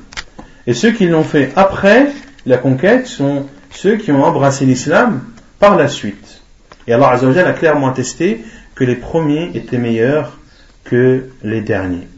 Et 0.66 0.74
ceux 0.74 0.92
qui 0.92 1.06
l'ont 1.06 1.24
fait 1.24 1.52
après 1.56 2.08
la 2.46 2.58
conquête 2.58 3.06
sont 3.06 3.46
ceux 3.70 3.96
qui 3.96 4.12
ont 4.12 4.24
embrassé 4.24 4.64
l'islam 4.64 5.22
par 5.58 5.76
la 5.76 5.88
suite. 5.88 6.42
Et 6.86 6.92
Allah 6.92 7.10
a 7.10 7.52
clairement 7.52 7.88
attesté 7.88 8.44
que 8.74 8.84
les 8.84 8.96
premiers 8.96 9.50
étaient 9.54 9.78
meilleurs 9.78 10.38
que 10.84 11.28
les 11.42 11.60
derniers. 11.60 12.08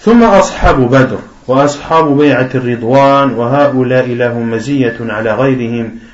ثم 0.00 0.22
أصحاب 0.22 0.90
بدر 0.90 1.18
وأصحاب 1.48 2.16
بيعة 2.16 2.48
الرضوان 2.54 3.34
وهؤلاء 3.34 4.08
لهم 4.08 4.50
مزية 4.50 4.96
على 5.00 5.34
غيرهم 5.34 5.98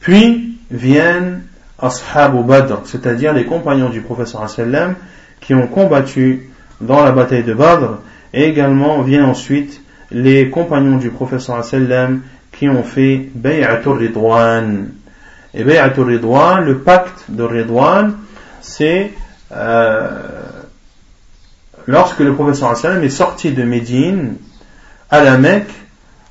puis 0.00 0.58
viennent 0.70 1.42
Ashab 1.78 2.46
Badr, 2.46 2.80
c'est-à-dire 2.84 3.32
les 3.32 3.44
compagnons 3.44 3.88
du 3.88 4.00
professeur 4.00 4.48
sallam 4.48 4.94
qui 5.40 5.54
ont 5.54 5.66
combattu 5.66 6.50
dans 6.80 7.04
la 7.04 7.12
bataille 7.12 7.44
de 7.44 7.54
Badr, 7.54 7.98
et 8.32 8.44
également 8.44 9.02
viennent 9.02 9.24
ensuite 9.24 9.80
les 10.10 10.50
compagnons 10.50 10.96
du 10.96 11.10
professeur 11.10 11.64
sallam 11.64 12.22
qui 12.52 12.68
ont 12.68 12.82
fait 12.82 13.28
Bay'atul 13.34 13.98
Ridwan. 13.98 14.88
Et 15.54 15.64
Bay'atul 15.64 16.08
Ridwan, 16.08 16.64
le 16.64 16.78
pacte 16.78 17.24
de 17.28 17.42
Ridwan, 17.42 18.14
c'est 18.60 19.12
euh, 19.52 20.08
lorsque 21.86 22.20
le 22.20 22.34
professeur 22.34 22.76
sallam 22.76 23.02
est 23.02 23.08
sorti 23.08 23.52
de 23.52 23.62
Médine 23.62 24.36
à 25.10 25.22
la 25.22 25.38
Mecque 25.38 25.70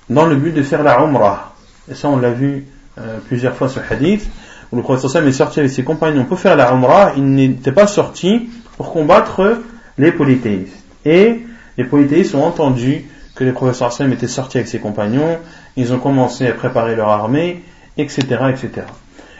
dans 0.09 0.25
le 0.25 0.35
but 0.35 0.53
de 0.53 0.63
faire 0.63 0.83
la 0.83 0.99
Umrah. 0.99 1.53
Et 1.89 1.95
ça, 1.95 2.09
on 2.09 2.17
l'a 2.17 2.31
vu 2.31 2.65
euh, 2.97 3.19
plusieurs 3.27 3.55
fois 3.55 3.69
ce 3.69 3.79
hadith, 3.79 4.27
où 4.71 4.75
le 4.75 4.81
professeur 4.81 5.09
sallam 5.09 5.29
est 5.29 5.33
sorti 5.33 5.59
avec 5.59 5.71
ses 5.71 5.83
compagnons 5.83 6.25
pour 6.25 6.39
faire 6.39 6.55
la 6.55 6.71
Umrah, 6.71 7.13
il 7.15 7.25
n'était 7.25 7.71
pas 7.71 7.87
sorti 7.87 8.49
pour 8.77 8.91
combattre 8.91 9.61
les 9.97 10.11
polythéistes. 10.11 10.83
Et 11.05 11.41
les 11.77 11.83
polythéistes 11.83 12.35
ont 12.35 12.43
entendu 12.43 13.05
que 13.35 13.43
le 13.43 13.53
professeur 13.53 13.91
sallam 13.91 14.13
était 14.13 14.27
sorti 14.27 14.57
avec 14.57 14.67
ses 14.67 14.79
compagnons, 14.79 15.37
ils 15.75 15.93
ont 15.93 15.99
commencé 15.99 16.47
à 16.47 16.53
préparer 16.53 16.95
leur 16.95 17.09
armée, 17.09 17.63
etc., 17.97 18.23
etc. 18.49 18.87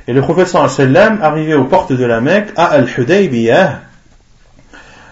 Et 0.07 0.13
le 0.13 0.22
professeur 0.22 0.70
sallam, 0.70 1.20
arrivé 1.22 1.53
aux 1.55 1.65
portes 1.65 1.91
de 1.93 2.05
la 2.05 2.22
Mecque, 2.22 2.49
à 2.55 2.65
Al-Hudaybiyah, 2.65 3.82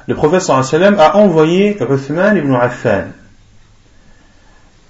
le 0.08 0.14
prophète 0.14 0.41
sallam 0.41 0.99
a 0.99 1.18
envoyé 1.18 1.78
Uthman 1.82 2.38
ibn 2.38 2.53
Affan. 2.53 3.06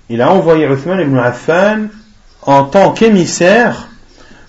Il 0.09 0.21
a 0.21 0.31
envoyé 0.31 0.67
Uthman 0.67 0.99
ibn 0.99 1.17
Affan 1.17 1.87
en 2.43 2.65
tant 2.65 2.91
qu'émissaire 2.91 3.87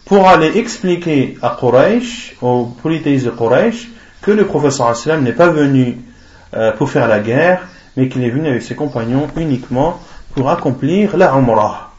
pour 0.05 0.29
aller 0.29 0.59
expliquer 0.59 1.39
à 1.41 1.57
Quraysh, 1.59 2.37
aux 2.43 2.67
polythéistes 2.67 3.25
de 3.25 3.31
Quraysh, 3.31 3.89
que 4.21 4.31
le 4.31 4.45
prophète 4.45 4.73
sallam 4.73 5.25
n'est 5.25 5.33
pas 5.33 5.49
venu 5.49 5.99
euh, 6.55 6.73
pour 6.73 6.91
faire 6.91 7.09
la 7.09 7.21
guerre, 7.21 7.67
mais 7.97 8.09
qu'il 8.09 8.23
est 8.23 8.31
venu 8.31 8.49
avec 8.49 8.63
ses 8.63 8.75
compagnons 8.75 9.29
uniquement 9.37 10.01
pour 10.35 10.51
accomplir 10.51 11.17
la 11.17 11.33
Umrah. 11.33 11.93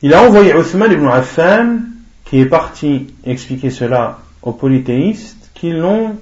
Il 0.00 0.14
a 0.14 0.22
envoyé 0.22 0.54
Uthman 0.54 0.92
ibn 0.92 1.08
Affan, 1.08 1.80
qui 2.24 2.40
est 2.40 2.46
parti 2.46 3.12
expliquer 3.24 3.70
cela 3.70 4.18
aux 4.42 4.52
polythéistes, 4.52 5.50
qui 5.54 5.72
l'ont 5.72 6.16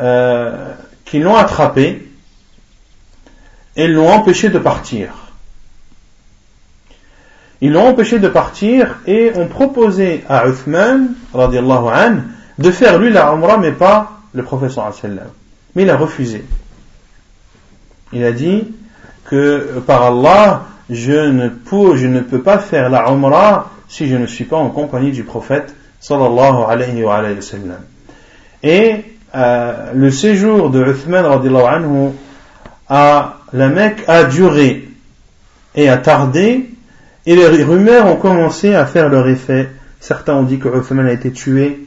euh, 0.00 0.72
qui 1.04 1.18
l'ont 1.18 1.36
attrapé 1.36 2.07
et 3.78 3.86
l'ont 3.86 4.10
empêché 4.10 4.50
de 4.50 4.58
partir. 4.58 5.10
Ils 7.60 7.72
l'ont 7.72 7.88
empêché 7.88 8.18
de 8.18 8.28
partir 8.28 8.98
et 9.06 9.32
ont 9.36 9.46
proposé 9.46 10.24
à 10.28 10.46
Uthman 10.48 11.14
an, 11.32 12.16
de 12.58 12.70
faire 12.70 12.98
lui 12.98 13.10
la 13.10 13.32
Umrah 13.32 13.56
mais 13.58 13.72
pas 13.72 14.18
le 14.34 14.42
professeur 14.42 14.92
Mais 15.74 15.82
il 15.82 15.90
a 15.90 15.96
refusé. 15.96 16.44
Il 18.12 18.24
a 18.24 18.32
dit 18.32 18.64
que 19.24 19.80
par 19.86 20.02
Allah, 20.02 20.64
je 20.90 21.12
ne 21.12 21.48
peux, 22.20 22.40
pas 22.40 22.58
faire 22.58 22.90
la 22.90 23.08
Umrah 23.10 23.70
si 23.88 24.08
je 24.08 24.16
ne 24.16 24.26
suis 24.26 24.44
pas 24.44 24.56
en 24.56 24.70
compagnie 24.70 25.12
du 25.12 25.22
prophète 25.22 25.74
sallallahu 26.00 26.64
alayhi 26.68 27.02
wa, 27.04 27.22
sallam. 27.40 27.80
Et 28.62 29.04
euh, 29.34 29.92
le 29.94 30.10
séjour 30.10 30.70
de 30.70 30.84
Uthman 30.84 31.24
anhu 31.24 32.10
à 32.88 33.38
la 33.52 33.68
Mecque 33.68 34.04
a 34.08 34.24
duré 34.24 34.88
et 35.74 35.88
a 35.88 35.96
tardé 35.96 36.70
et 37.26 37.36
les 37.36 37.62
rumeurs 37.62 38.06
ont 38.06 38.16
commencé 38.16 38.74
à 38.74 38.86
faire 38.86 39.08
leur 39.08 39.28
effet. 39.28 39.68
Certains 40.00 40.34
ont 40.34 40.42
dit 40.42 40.58
que 40.58 40.68
Uthman 40.68 41.06
a 41.06 41.12
été 41.12 41.30
tué 41.30 41.80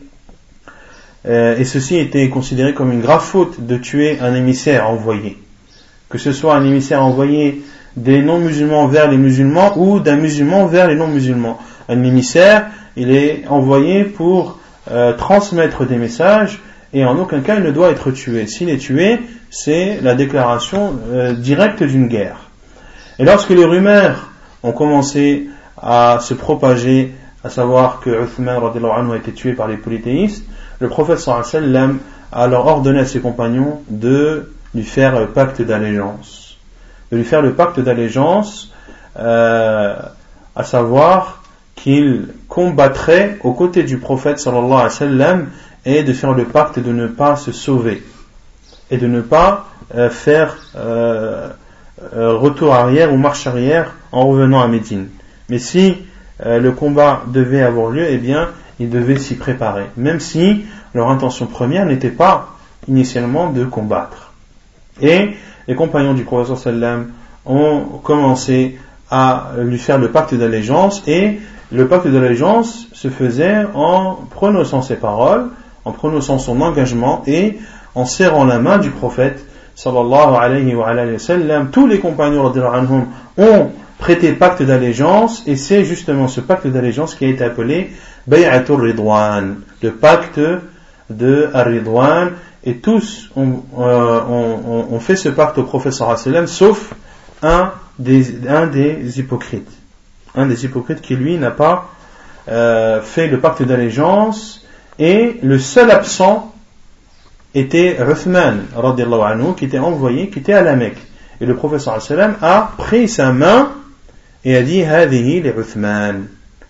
euh, 1.28 1.58
et 1.58 1.66
ceci 1.66 1.98
était 1.98 2.30
considéré 2.30 2.74
comme 2.74 2.92
une 2.92 3.02
grave 3.02 3.24
faute 3.24 3.66
de 3.66 3.78
tuer 3.78 4.20
un 4.20 4.34
émissaire 4.36 4.90
envoyé. 4.90 5.38
Que 6.10 6.18
ce 6.18 6.32
soit 6.32 6.56
un 6.56 6.66
émissaire 6.66 7.04
envoyé 7.04 7.62
des 7.96 8.22
non-musulmans 8.22 8.88
vers 8.88 9.10
les 9.10 9.18
musulmans 9.18 9.74
ou 9.78 10.00
d'un 10.00 10.16
musulman 10.16 10.66
vers 10.66 10.88
les 10.88 10.96
non-musulmans. 10.96 11.60
Un 11.90 12.04
émissaire, 12.04 12.68
il 12.96 13.12
est 13.12 13.44
envoyé 13.48 14.04
pour 14.04 14.60
euh, 14.90 15.14
transmettre 15.14 15.86
des 15.86 15.98
messages 15.98 16.62
et 16.94 17.06
en 17.06 17.18
aucun 17.18 17.42
cas 17.42 17.56
il 17.56 17.64
ne 17.64 17.72
doit 17.72 17.90
être 17.90 18.12
tué. 18.12 18.48
S'il 18.48 18.70
est 18.70 18.78
tué, 18.78 19.20
c'est 19.50 20.00
la 20.02 20.16
déclaration 20.16 21.00
euh, 21.12 21.34
directe 21.34 21.84
d'une 21.84 22.08
guerre. 22.08 22.38
Et 23.20 23.26
lorsque 23.26 23.50
les 23.50 23.66
rumeurs 23.66 24.30
ont 24.64 24.72
commencé 24.72 25.48
à 25.82 26.20
se 26.22 26.34
propager, 26.34 27.14
à 27.44 27.50
savoir 27.50 28.00
que 28.00 28.10
Uthman 28.10 28.60
a 29.12 29.16
été 29.16 29.32
tué 29.32 29.54
par 29.54 29.68
les 29.68 29.78
polythéistes, 29.78 30.46
le 30.80 30.90
prophète 30.90 31.20
sallam 31.20 32.00
a 32.32 32.44
alors 32.44 32.68
ordonné 32.68 33.00
à 33.00 33.06
ses 33.06 33.20
compagnons 33.20 33.82
de 33.90 34.52
lui 34.74 34.84
faire 34.84 35.20
le 35.20 35.28
pacte 35.28 35.62
d'allégeance. 35.62 36.58
De 37.12 37.18
lui 37.18 37.26
faire 37.26 37.42
le 37.42 37.54
pacte 37.54 37.80
d'allégeance, 37.80 38.74
euh, 39.20 39.96
à 40.56 40.64
savoir 40.64 41.44
qu'il 41.76 42.28
combattrait 42.48 43.38
aux 43.44 43.54
côtés 43.54 43.84
du 43.84 43.98
prophète 43.98 44.40
sallallahu 44.40 44.72
alayhi 44.72 44.84
wa 44.84 44.90
sallam 44.90 45.48
et 45.86 46.04
de 46.04 46.14
faire 46.14 46.34
le 46.34 46.46
pacte 46.46 46.80
de 46.80 46.92
ne 46.92 47.08
pas 47.08 47.36
se 47.36 47.52
sauver 47.52 48.04
et 48.90 48.98
de 48.98 49.08
ne 49.08 49.22
pas 49.22 49.68
euh, 49.96 50.10
faire 50.10 50.58
euh, 50.76 51.50
retour 52.14 52.74
arrière 52.74 53.14
ou 53.14 53.18
marche 53.18 53.48
arrière 53.48 53.94
en 54.12 54.28
revenant 54.28 54.62
à 54.62 54.68
Médine. 54.68 55.08
Mais 55.50 55.60
si 55.60 55.98
le 56.44 56.72
combat 56.72 57.22
devait 57.28 57.62
avoir 57.62 57.92
lieu, 57.92 58.08
eh 58.10 58.18
bien, 58.18 58.50
ils 58.80 58.90
devaient 58.90 59.20
s'y 59.20 59.36
préparer, 59.36 59.86
même 59.96 60.20
si 60.20 60.66
leur 60.96 61.10
intention 61.10 61.46
première 61.46 61.86
n'était 61.86 62.10
pas 62.10 62.56
initialement 62.88 63.52
de 63.52 63.64
combattre. 63.64 64.32
Et 65.00 65.36
les 65.68 65.76
compagnons 65.76 66.14
du 66.14 66.24
professeur 66.24 66.58
sallam 66.58 67.12
ont 67.46 67.82
commencé 68.04 68.80
à 69.10 69.52
lui 69.58 69.78
faire 69.78 69.98
le 69.98 70.10
pacte 70.10 70.34
d'allégeance 70.34 71.04
et 71.08 71.40
le 71.72 71.88
pacte 71.88 72.08
d'allégeance 72.08 72.88
se 72.94 73.10
faisait 73.10 73.66
en 73.74 74.16
prononçant 74.30 74.82
ses 74.82 74.96
paroles, 74.96 75.50
en 75.86 75.92
prononçant 75.92 76.40
son 76.40 76.62
engagement 76.62 77.24
et 77.28 77.58
en 77.96 78.06
serrant 78.06 78.46
la 78.46 78.60
main 78.60 78.78
du 78.78 78.90
prophète 78.90 79.46
sallallahu 79.76 80.36
alayhi 80.40 80.76
wa, 80.76 80.94
sallam. 81.18 81.72
Tous 81.72 81.88
les 81.88 82.00
compagnons 82.00 82.52
ont 83.38 83.70
prêté 83.98 84.34
pacte 84.34 84.64
d'allégeance 84.64 85.44
et 85.48 85.56
c'est 85.56 85.84
justement 85.84 86.28
ce 86.28 86.42
pacte 86.42 86.68
d'allégeance 86.68 87.16
qui 87.16 87.26
a 87.26 87.28
été 87.30 87.44
appelé 87.44 87.92
Bay'atul 88.28 88.82
Ridwan, 88.82 89.62
le 89.82 89.92
pacte 89.92 90.40
de 91.10 91.50
Ar-Ridwan, 91.54 92.32
et 92.64 92.78
tous 92.78 93.32
ont, 93.36 93.64
euh, 93.80 95.00
fait 95.00 95.16
ce 95.16 95.30
pacte 95.30 95.58
au 95.58 95.64
professeur 95.64 96.18
sallam, 96.18 96.46
sauf 96.46 96.94
un 97.42 97.72
des, 97.98 98.48
un 98.48 98.68
des 98.68 99.20
hypocrites. 99.20 99.72
Un 100.36 100.46
des 100.46 100.64
hypocrites 100.64 101.02
qui 101.02 101.16
lui 101.16 101.38
n'a 101.38 101.52
pas 101.52 101.90
euh, 102.48 103.02
fait 103.02 103.28
le 103.28 103.40
pacte 103.40 103.64
d'allégeance, 103.64 104.66
et 105.02 105.40
le 105.42 105.58
seul 105.58 105.90
absent 105.90 106.54
était 107.56 107.98
Uthman, 108.00 108.66
anhu, 108.76 109.56
qui 109.58 109.66
était 109.66 109.80
envoyé, 109.80 110.30
qui 110.30 110.40
était 110.40 110.54
à 110.54 110.62
la 110.62 110.76
Mecque. 110.76 111.00
Et 111.42 111.48
le 111.48 111.56
professeur 111.56 112.00
sallam 112.00 112.36
a 112.40 112.74
pris 112.78 113.10
sa 113.10 113.32
main 113.32 113.72
et 114.46 114.56
a 114.56 114.62
dit 114.62 114.84
Hadihi 114.84 115.42
li 115.42 115.50
Uthman. 115.50 116.28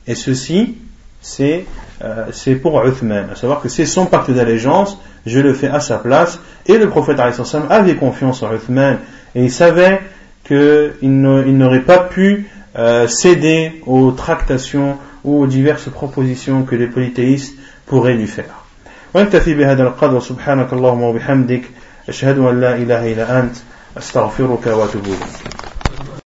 Et 0.08 0.16
ceci, 0.16 0.78
c'est 1.20 1.66
euh, 2.04 2.28
c'est 2.32 2.56
pour 2.56 2.82
Uthman, 2.86 3.28
à 3.34 3.36
savoir 3.36 3.62
que 3.62 3.68
c'est 3.68 3.86
son 3.86 4.06
pacte 4.06 4.32
d'allégeance, 4.32 4.98
je 5.26 5.40
le 5.42 5.54
fais 5.54 5.68
à 5.68 5.82
sa 5.82 5.98
place, 5.98 6.40
et 6.66 6.78
le 6.78 6.88
prophète 6.88 7.20
avait 7.20 7.96
confiance 7.96 8.42
en 8.44 8.56
Uthman, 8.56 9.00
et 9.36 9.44
il 9.44 9.52
savait 9.52 10.00
qu'il 10.46 11.12
n'aurait 11.12 11.82
pas 11.82 12.00
pu 12.00 12.50
euh, 12.78 13.08
céder 13.10 13.84
aux 13.86 14.12
tractations 14.12 14.98
ou 15.26 15.44
aux 15.44 15.48
diverses 15.48 15.90
propositions 15.90 16.64
que 16.64 16.76
les 16.76 16.88
polythéistes 16.88 17.56
pourraient 17.92 18.16
lui 18.16 18.28
faire. 18.28 18.56
ونكتفي 19.14 19.54
بهذا 19.54 19.84
القدر 19.84 20.20
سبحانك 20.20 20.74
اللهم 20.74 21.02
وبحمدك 21.02 21.62
أشهد 22.10 22.40
أن 22.40 22.62
لا 22.62 22.76
إله 22.76 23.14
إلا 23.14 23.40
أنت 23.40 23.56
أستغفرك 23.98 24.68
وأتوب 24.68 25.06
إليك 25.06 25.61